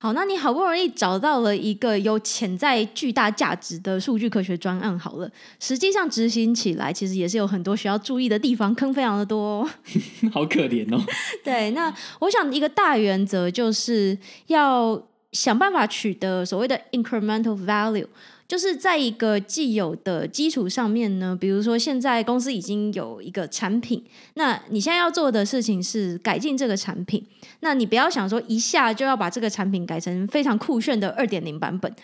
[0.00, 9.70] 好，那你好不容易找到了一个有潜在巨大价值的数据科学专案，好了，实际上执行起来其实也是有很多需要注意的地方，坑非常的多哦。
[10.32, 11.04] 好可怜哦。
[11.42, 18.06] 对，那我想一个大原则就是要想办法取得所谓的 incremental value。
[18.46, 24.02] 就是在一个既有的基础上面呢，比如说现在公司已经有一个产品，
[24.34, 27.22] 那你现在要做的事情是改进这个产品。
[27.60, 31.94] 那你不要想说一下就要把这个产品改成非常酷炫的二点零版本。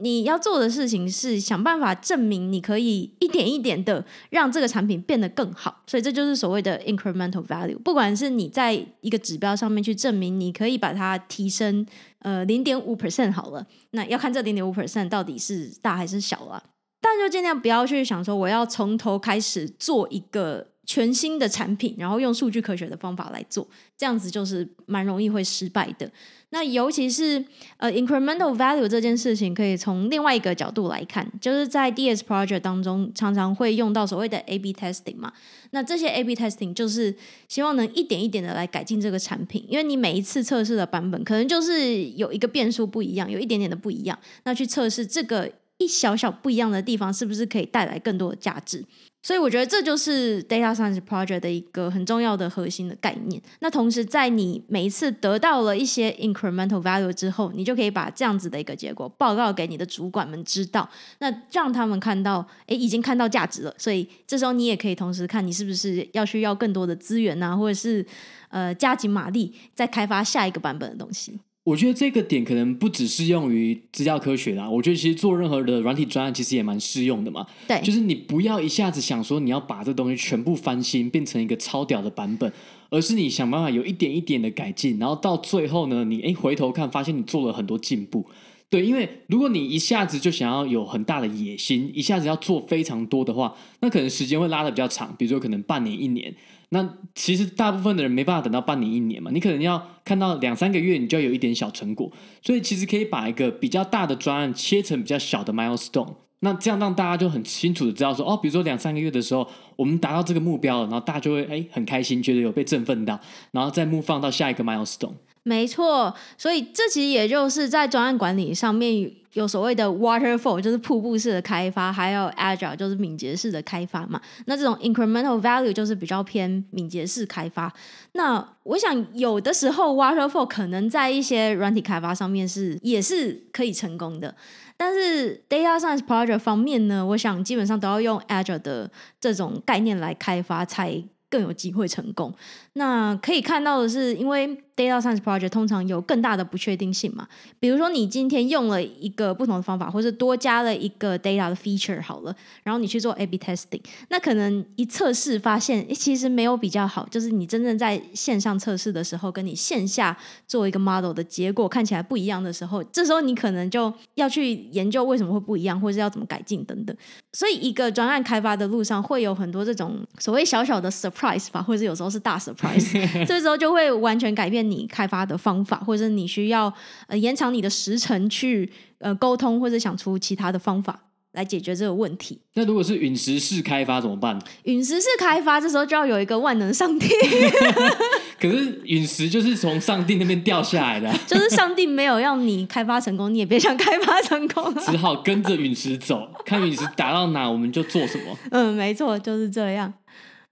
[0.00, 7.78] 你要做的事情是想办法证明你可以一点一点的让这个产品变得更好，所以这就是所谓的 incremental value。
[7.78, 11.86] 不管是你在一个指标上面去证明你可以把它提升，
[12.20, 16.62] 呃，零点五 percent 好了，那要看这零点五 percent 到底是大还是小了。
[17.02, 23.66] 但就尽量不要去想说我要从头开始做一个全新的产品，然后用数据科学的方法来做，
[23.96, 26.10] 这样子就是蛮容易会失败的。
[26.50, 27.42] 那尤其是
[27.78, 35.32] 呃，incremental value 这件事情，可以从另外一个角度来看，就是在 DS project 当中常常会用到所谓的 A/B testing 嘛。
[35.70, 37.14] 那这些 A/B testing 就是
[37.48, 48.84] 希望能一点一点的来改进这个产品，因为你每一次测试的版本可能就是有一个变数不一样，有一点点的不一样，那去测试这个一小小不一样的地方是不是可以带来更多的价值。
[49.22, 53.40] 所以我觉得这就是 data science project 的一个很重要的核心的概念。
[53.60, 60.88] 那同时，在你每一次得到了一些 incremental value 之后，你就可以把这样子的一个结果报告给你的主管们知道，
[61.20, 63.72] 那让他们看到，诶，已经看到价值了。
[63.78, 68.04] 所以这时候你也可以同时看你是不是要需要更多的资源啊，或者是
[68.48, 71.38] 呃加紧马力再开发下一个版本的东西。
[71.64, 77.46] 我觉得这个点可能不只适用于资料科学啦，我觉得其实做任何的软体专案其实也蛮适用的嘛。
[77.68, 82.52] 对，就是你不要一下子想说你要把这东西全部翻新，变成一个超屌的版本，
[82.90, 88.26] 而是你想办法有一点一点的改进，然后到最后呢，你诶回头看发现你做了很多进步。
[88.68, 96.34] 对，因为如果你一下子就想要有很大的野心，一下子要做非常多的话，那可能时间会拉的比较长，比如说可能半年、一年。
[96.74, 102.10] 那其实大部分的人没办法等到半年、一年嘛，你可能要看到两三个月，你就要有一点小成果。
[102.40, 115.12] 所以其实可以把一个比较大的专案切成比较小的 milestone，那这样让大家就很清楚的知道说，哦，比如说两三个月的时候，我们达到这个目标了，然后大家就会诶很开心，觉得有被振奋到，然后再目放到下一个 milestone。
[115.44, 124.20] 没错，所以这其实也就是在专案管理上面有所谓的 waterfall，就是瀑布式的开发，还有 agile，就是敏捷式的开发嘛。
[124.46, 127.72] 那这种 incremental value 就是比较偏敏捷式开发。
[128.12, 134.32] 那我想有的时候 waterfall 可能在一些软体开发上面是也是可以成功的，
[134.76, 138.88] 但是 data science project 方面呢，我想基本上都要用 agile 的
[139.20, 142.32] 这种概念来开发才更有机会成功。
[142.74, 147.28] 那可以看到的是，因为 data science project 通常有更大的不确定性嘛。
[147.60, 157.06] 比如说，你今天用了一个不同的方法，或是多加了一个 data 的 feature 好了，然后你去做 A/B testing，那可能一测试发现，诶，其实没有比较好。
[157.10, 160.16] 就是你真正在线上测试的时候，跟你线下
[160.48, 166.96] 做一个 model 的结果看起来不一样的时候，这时候你可能就要去研究为什么会不一样，或是要怎么改进等等。
[167.34, 172.61] 所以，一个专案开发的路上会有很多这种所谓小小的 surprise 吧，或者有时候是大 surprise。
[173.26, 176.72] 这时候就会完全改变你开发的方法，或者你需要
[177.06, 180.98] 呃延长你的时程去呃沟通，或者想出其他的方法
[181.32, 182.40] 来解决这个问题。
[182.54, 184.38] 那如果是陨石式开发怎么办？
[184.64, 187.08] 陨石式开发这时候就要有一个万能上帝。
[188.38, 198.36] 可是陨石就是从上帝那边掉下来的， 就是上帝没有让你开发成功，你也别想开发成功啊，只好跟着陨石走，看陨石打到哪我们就做什么。
[198.50, 199.94] 嗯，没错，就是这样。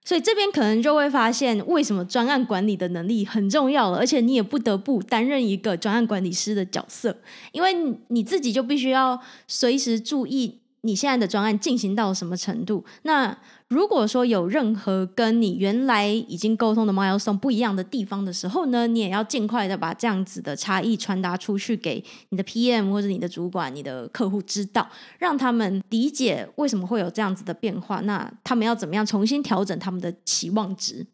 [0.05, 7.16] 所以这边可能就会发现，为什么专案管理的能力很重要了，而且你也不得不担任一个专案管理师的角色，
[7.53, 7.74] 因为
[8.09, 10.61] 你自己就必须要随时注意。
[10.82, 12.82] 你现在的专案进行到什么程度？
[13.03, 13.36] 那
[13.70, 24.90] 如果说有任何跟你原来已经沟通的猫要送不一样的地方的时候呢，你也要尽快的把这样子的差异传达出去给你的 PM 或者你的主管、你的客户知道，
[25.20, 28.00] 让他们理解为什么会有这样子的变化。
[28.00, 31.06] 那他们要怎么样重新调整他们的期望值？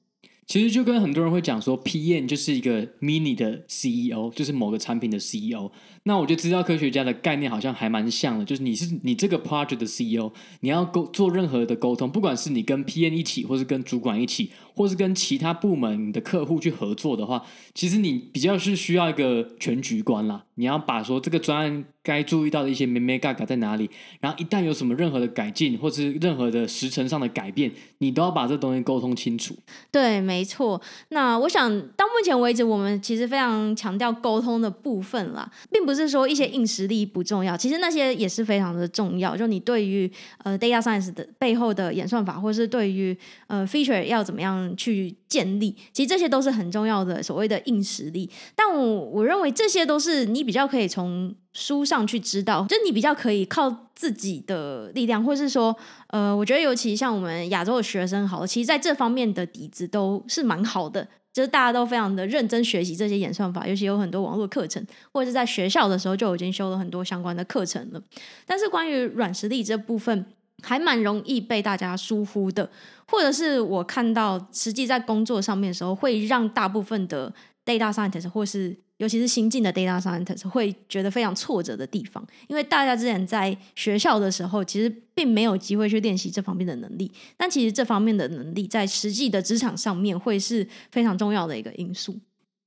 [0.46, 5.70] 其实就跟很多人会讲说，PM 就是一个 mini 的 CEO，就是某个产品的 CEO。
[6.06, 10.30] 那我觉得资料科学家的概念好像还蛮像的，就是你是你这个 project 的 CEO，
[10.60, 17.44] 你要沟做任何的沟通，不管是你跟 PM 一起，或是跟主管一起，或是跟其他部门的客户去合作的话，
[17.74, 20.44] 其实你比较是需要一个全局观啦。
[20.58, 23.90] 你要把说这个专案该注意到的一些眉眉角角在哪里，
[24.20, 29.54] 然后一旦有什么任何的改进，或是任何的时程上的改变，你都要把这东西沟通清楚。
[29.90, 30.80] 对，没错。
[31.08, 35.95] 那我想到目前为止，我们其实非常强调沟通的部分啦，并不是。
[35.96, 39.36] 是说一些硬实力不重要，其实那些也是非常的重要。
[39.36, 40.10] 就你对于
[40.44, 43.16] 呃 data science 的背后的演算法，或是对于
[43.46, 48.30] 呃 feature 要怎么样去建立，其实这些都是很重要的所谓的硬实力。
[48.54, 55.74] 但我我认为这些都是你比较可以从书上去知道，就你比较可以靠自己的力量，或是说
[56.08, 61.08] 呃，我觉得尤其像我们亚洲的学生，好，其实在这方面的底子都是蛮好的。
[61.36, 64.82] 就是大家都非常的认真学习这些演算法，尤其有很多网络课程，
[65.12, 68.02] 或者是在学校的时候就已经修了很多相关的课程了。
[68.46, 70.24] 但是关于软实力这部分，
[70.62, 72.70] 还蛮容易被大家疏忽的，
[73.06, 77.30] 或者是我看到实际在工作上面的时候，会让大部分的
[77.66, 92.18] data scientist 或是尤其是新进的 data scientist 会觉得非常挫折的地方，因为大家之前在学校的时候，其实并没有机会去练习这方面的能力，但其实这方面的能力在实际的职场上面会是非常重要的一个因素。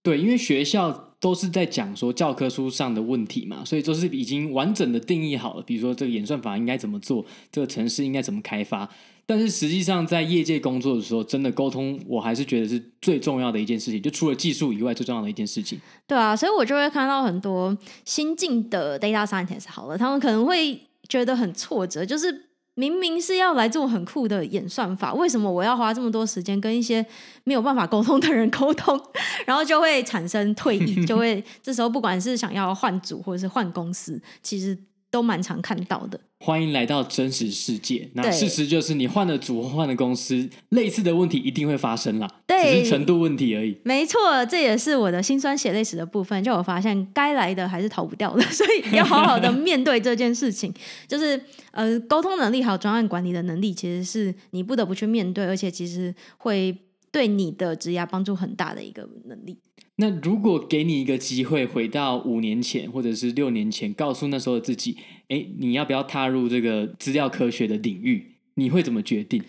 [0.01, 8.89] 对，因为学校都是在讲说教科书上的问题嘛，所以都是已经完整的定义好了，比如说这个演算法应该怎么做，这个程式应该怎么开发。
[9.25, 14.01] 但是实际上，在业界工作的时候，真的沟通，我还是觉得是最重要的一件事情。
[14.01, 15.79] 就除了技术以外，最重要的一件事情。
[16.07, 22.48] 对啊，所以我就会看到很多新进的 data scientist，好了，他们可能会觉得很挫折，就是
[22.79, 27.05] 明明是要来做很酷的演算法，为什么我要花这么多时间跟一些
[27.43, 28.97] 没有办法沟通的人沟通？
[29.45, 34.77] 然后就会产生退意，就会这时候不管是想要换组或者是换公司，其实。
[35.11, 36.19] 都蛮常看到的。
[36.41, 38.09] 欢迎来到真实世界。
[38.13, 42.29] 那事实就是，你换了组或换了公司，类似的问题一定会发生啦。
[42.47, 43.77] 对，只是程度问题而已。
[43.83, 46.41] 没错，这也是我的心酸血泪史的部分。
[46.41, 50.73] 就我发现，该来的还是逃不掉的， 所以要好好的面对这件事情。
[51.07, 51.41] 就是
[51.71, 56.73] 呃，沟通能力还有专案管理的能力，其实是你不得不去面对，而且其实会
[57.11, 59.57] 对你的职业帮助很大的一个能力。
[60.01, 64.97] 那如果给你一个机会，回到五年前或者是六年前，告诉那时候的自己，
[65.27, 68.35] 哎，你要不要踏入这个资料科学的领域？
[68.53, 69.43] 你会怎么决定？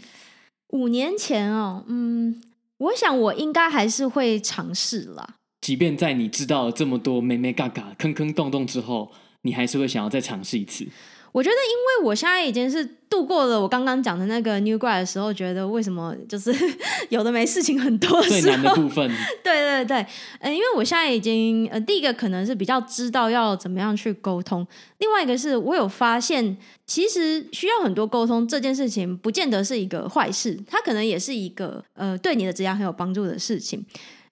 [0.70, 2.42] 五年前哦，嗯，
[2.78, 5.36] 我想我应该还是会尝试啦。
[5.61, 10.84] 即便在你知道了这么多眉眉角角、坑坑洞洞之后，你还是会想要再尝试一次。
[11.33, 16.53] 我觉得，因为我现在已经是度过了我刚刚讲的那个 New Grad 的时候，觉得为什么就是
[17.09, 19.09] 有的没事情很多最难的部分。
[19.45, 20.07] 对 对对，
[20.41, 24.66] 嗯，因为我现在已经呃，第一个可能是比较知道要怎么样去沟通，
[24.99, 26.57] 另外一个是我有发现，
[26.87, 33.85] 其实需要很多沟通这件事情，不见得是一个坏事，它可能也是一个呃，对你的职业很有帮助的事情。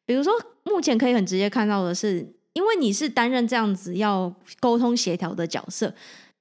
[0.05, 0.33] 比如说，
[0.65, 5.95] 目前可以很直接看到的是，因为你是担任这样子要沟通协调的角色。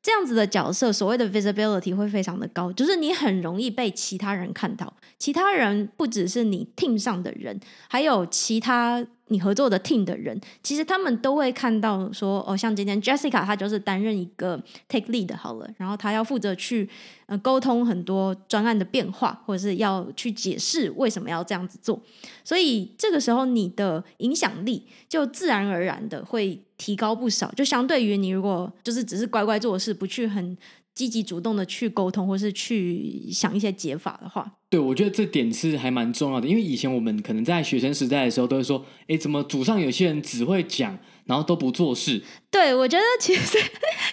[0.07, 4.93] 这样子的角色，所谓的 visibility 会非常的高，就是你很容易被其他人看到。
[5.19, 16.89] 其他人不只是你 team 上的人，还有其他你合作的 team 的人，其实他们都会看到说，哦，像今天 Jessica 她就是担任一个 take lead 好了，然后她要负责去
[17.25, 22.01] 呃沟通很多专案的变化，或者是要去解释为什么要这样子做。
[22.43, 30.57] 所以这个时候你的影响力就自然而然的会提高不少，就相对于你如果就是只是乖乖做事，不去很。
[30.97, 36.47] 积极主动的去沟通，或是去想一些解法的话，对，我觉得这点是还蛮重要的。
[36.47, 40.97] 因为以前我们可能在学生时代的时候，都会说，哎，怎么祖上有些人只会讲。
[41.27, 42.21] 然后都不做事。
[42.49, 43.57] 对，我觉得其实，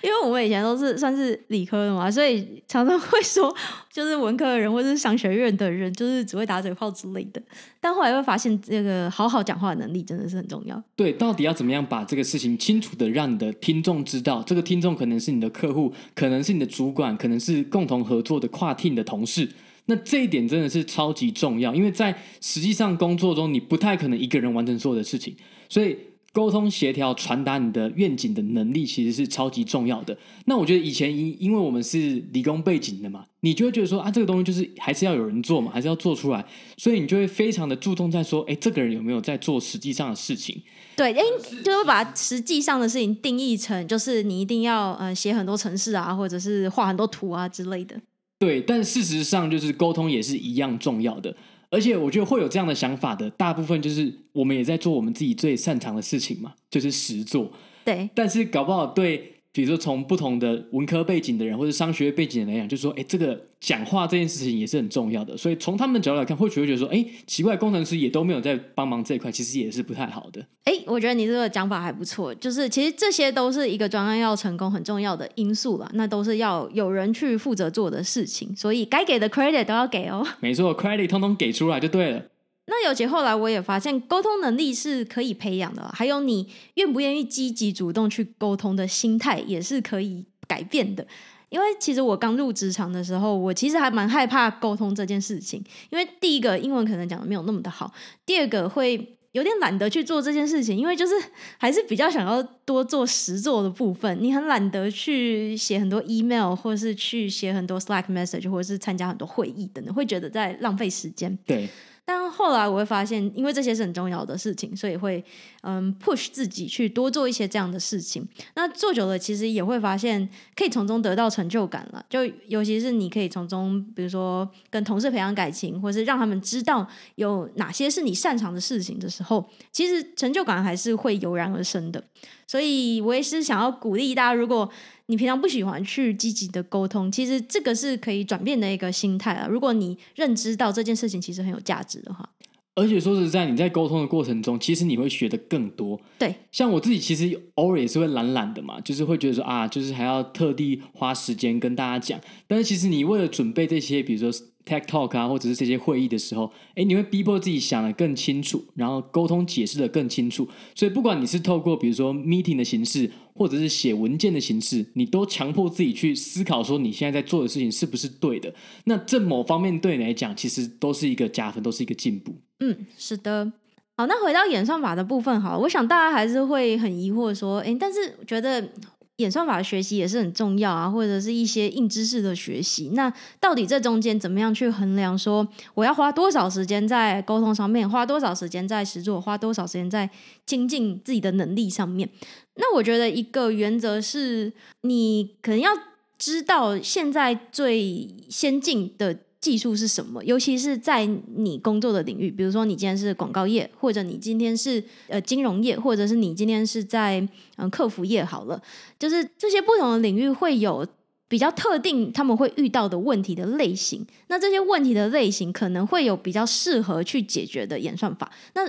[0.03, 3.55] 因为我们以前都是算是理科的嘛，所以常常会说，
[3.91, 7.41] 就是文科的人或者是商学院的人，就是只会打嘴炮之类的。
[7.81, 10.83] 但后来会发现，这个好好讲话的能力真的是很重要。
[10.95, 14.43] 对，到底要怎么样把这个事情清楚的让你的听众知道？
[14.43, 19.49] 这个听众可能是你的客户，可能是你的主管，可能是共同合作的跨 team 的同事。
[19.87, 25.35] 那这一点真的是超级重要，因为在实际上工作中，你不太可能一个人完成所有的事情，
[25.69, 25.97] 所以。
[26.35, 30.19] 沟通协调、传达你的愿景的能力，其实是超级重要的。
[30.47, 36.45] 那我觉得以前因因为我们是理工背景的嘛，你就会觉得说啊，这个东西就是还是要有人做嘛，还是要做出来，
[36.77, 40.61] 所以你就会非常的注重在说，哎，这个人有没有在做实际上的事情？
[40.97, 41.23] 对，哎，
[41.65, 47.95] 就会把实际上的事情定义成，就是你一定要呃写很多程式啊，或者是画很多图啊之类的。
[48.41, 51.35] 对，但事实上就是沟通也是一样重要的。
[51.75, 57.51] 而且我觉得会有这样的想法的，大部分就是我们也在做我们自己最擅长的事情嘛，就是实做。
[57.85, 59.34] 对，但是搞不好对。
[59.55, 65.37] 比如说，从不同的文科背景的人，或者商学背景的人来讲，就是说，哎，这个讲话这件事情也是很重要的。
[65.37, 70.45] 所以从他们的角度来看，或许会觉得说，哎，奇怪，工程师也都没有在帮忙这一块，其实也是不太好的。
[70.65, 80.27] 哎，我觉得你这个讲法还不错，就是其实这些都是一个专案要成功很重要的因素啦，那都是要有人去负责做的事情，所以该给的 credit 都要给哦。
[80.41, 82.21] 没错，credit 通通给出来就对了。
[82.67, 91.07] 那尤其后来我也发现，沟通能力是可以培养的，还有你愿不愿意积极主动去沟通的心态也是可以改变的。
[91.51, 97.93] 因为其实我刚入职场的时候，我其实还蛮害怕沟通这件事情，因为第一个英文可能讲的没有那么的好，
[98.27, 101.15] 第二个会有点懒得去做这件事情，因为就是
[101.59, 111.39] 还是比较想要多做实作的部分，你很懒得去写很多 email，或是去写很多 Slack message，或是参加很多会议等等，会觉得在浪费时间。
[111.47, 111.69] 对。
[112.05, 115.25] 但后来我会发现，因为这些是很重要的事情，所以会
[115.63, 118.27] 嗯 push 自己去多做一些这样的事情。
[118.55, 122.05] 那做久了，其实也会发现可以从中得到成就感了。
[122.11, 132.05] 就尤其是你可以从中，比如说跟同事培养感情，或是让他们知道有哪些是你擅长的事情的时候，其实成就感还是会油然而生的。
[132.47, 134.71] 所以我也是想要鼓励大家，如果
[135.07, 139.47] 你平常不喜欢去积极的沟通，其实这个是可以转变的一个心态啊。
[139.47, 142.29] 如果你认知到这件事情其实很有价值的话，
[142.75, 146.01] 而且说实在，你在沟通的过程中，其实你会学的更多。
[146.19, 152.21] 对，像我自己其实偶尔也是会懒懒的嘛，就是会觉得说啊，就是还要特地花时间跟大家讲。
[152.47, 154.47] 但是其实你为了准备这些，比如说。
[154.67, 160.49] Tech Talk 啊，或者是这些会议的时候，诶，你会逼迫自己想得更清楚，然后沟通解释得更清楚。
[160.75, 168.55] 所以，不管你是透过比如说 meeting 的形式，或者是写文件的形式，你都强迫自己去思考，说你现在在做的事情是不是对的。
[168.85, 172.35] 那这某方面对你来讲，其实都是一个加分，都是一个进步。
[172.61, 173.53] 嗯，是的。
[173.97, 178.71] 好，那回到演算法的部分，好，我想大家还是会很疑惑说，诶，但是觉得。
[179.19, 182.91] 演算法的学习也是很重要啊，或者是一些硬知识的学习。
[182.95, 185.17] 那到底这中间怎么样去衡量？
[185.17, 190.11] 说我要花多少时间在沟通上面，花多少时间在实作，花多少时间在
[190.45, 192.09] 精进自己的能力上面？
[192.57, 195.71] 那我觉得一个原则是，你可能要
[196.19, 199.19] 知道现在最先进的。
[199.45, 200.25] 技术是什么？
[200.25, 201.05] 尤其是在
[201.37, 207.21] 你工作的领域，比如说你今天是广告业，或者你今天是呃金融业，或者是你今天是在
[207.57, 208.59] 嗯、客服业好了，
[208.99, 210.87] 就是这些不同的领域会有
[211.29, 214.07] 比较特定他们会遇到的问题的类型。
[214.29, 218.33] 那这些问题的类型可能会有比较适合去解决的演算法。
[218.55, 218.63] 那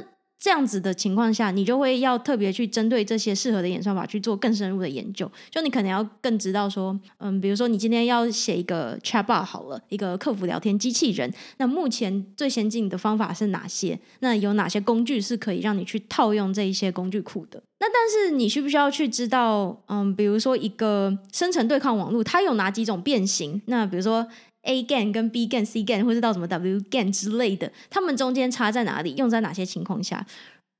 [0.45, 5.27] 这样子的情况下，你就会要特别去针对这些适合的演算法去做更深入的研究。
[5.49, 13.99] 就你可能要更知道说，嗯，比如说你今天要写一个 chatbot 好了，一个客服聊天机器人，那目前最先进的方法是哪些？
[14.19, 17.63] 那有哪些工具是可以让你去套用这一些工具库的？
[17.79, 23.59] 那但是你需不需要去知道，嗯，比如说一个生成对抗网络，它有哪几种变形？
[23.65, 24.27] 那比如说。
[24.65, 29.15] A GAN 跟 B GAN、C GAN 或是到什么 W GAN 之类的，它们中间差在哪里？
[29.15, 30.25] 用在哪些情况下？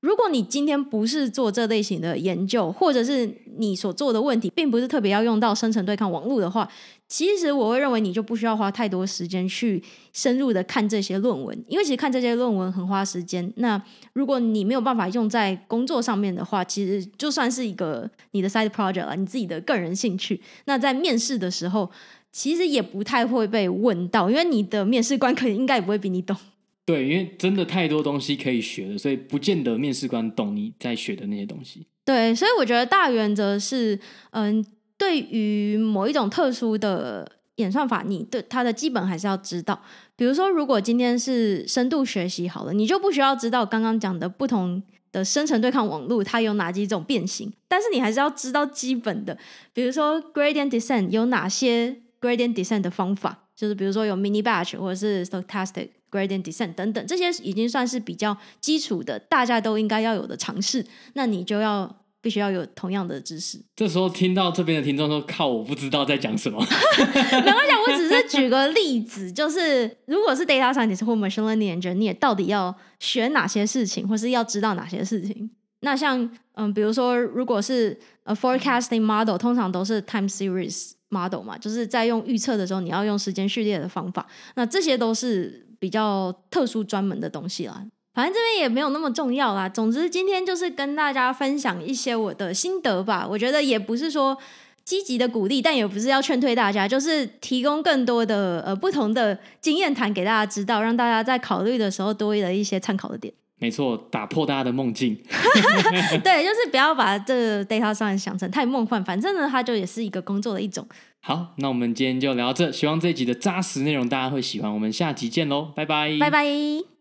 [0.00, 6.68] 如果你今天不是做这类型的研究，或者是你所做的问题并不是特别要用到生成对抗网络的话，
[7.08, 9.82] 其实我会认为你就不需要花太多时间去
[10.12, 13.50] 深入的看这些论文，因为其实看这些论文很花时间。
[13.56, 13.82] 那
[14.12, 20.40] 如果你没有办法用在工作上面的话，其实就算是一个你的 side project 了，你自己的个人兴趣。
[20.66, 21.90] 那在面试的时候。
[22.36, 26.36] 其实也不太会被问到，因为你的面试官可能应该也不会比你懂。
[26.84, 31.86] 对，因为真的太多东西可以学了，所以不见得面试官懂你在学的那些东西。
[32.04, 33.98] 对，所以我觉得大原则是，
[34.32, 34.62] 嗯，
[34.98, 39.80] 对于某一种特殊的演算法，你对它的基本还是要知道。
[40.14, 49.38] 比如说，如果今天是深度学习好了，你就不需要知道刚刚讲的不同的生成对抗网络它有哪几种变形，但是你还是要知道基本的，
[49.72, 52.02] 比如说 gradient descent 有哪些。
[52.20, 60.84] Gradient descent 的方法，就是比如说有 mini batch 或者是 stochastic gradient descent 等等，这些已经算是比较基础的，大家都应该要有的尝试。
[61.14, 63.60] 那你就要必须要有同样的知识。
[63.76, 66.58] 这时候听到这边的听众说：“靠，我不知道在讲什么。
[66.98, 75.50] ”没关系，我只是举个例子，就是如果是 data scientist 或 machine learning engineer，你也到底要学哪些事情，或是要知道哪些事情？
[75.80, 80.92] 那像嗯，比如说如果是呃 forecasting model，通常都是 time series。
[81.08, 84.26] Model 嘛，就是在用预测的时候，你要用时间序列的方法。
[84.54, 87.84] 那这些都是比较特殊专门的东西啦。
[88.14, 89.68] 反正这边也没有那么重要啦。
[89.68, 93.26] 总之，今天就是跟大家分享一些我的心得吧。
[93.28, 94.36] 我觉得也不是说
[94.84, 103.34] 积极的鼓励，但也不是要劝退大家，就是提供更多的呃不同的经验谈给大家知道，让大家在考虑的时候多了一些参考的点。
[103.58, 105.16] 没错，打破大家的梦境。
[106.22, 110.86] 对，就是不要把这个 data science 想成太梦幻，反正呢，它就也是一个工作的一种。
[111.22, 114.72] 好，那我们今天就聊到这，希望这一集的扎实内容大家会喜欢。
[114.72, 116.95] 我们下集见喽，拜拜，拜拜。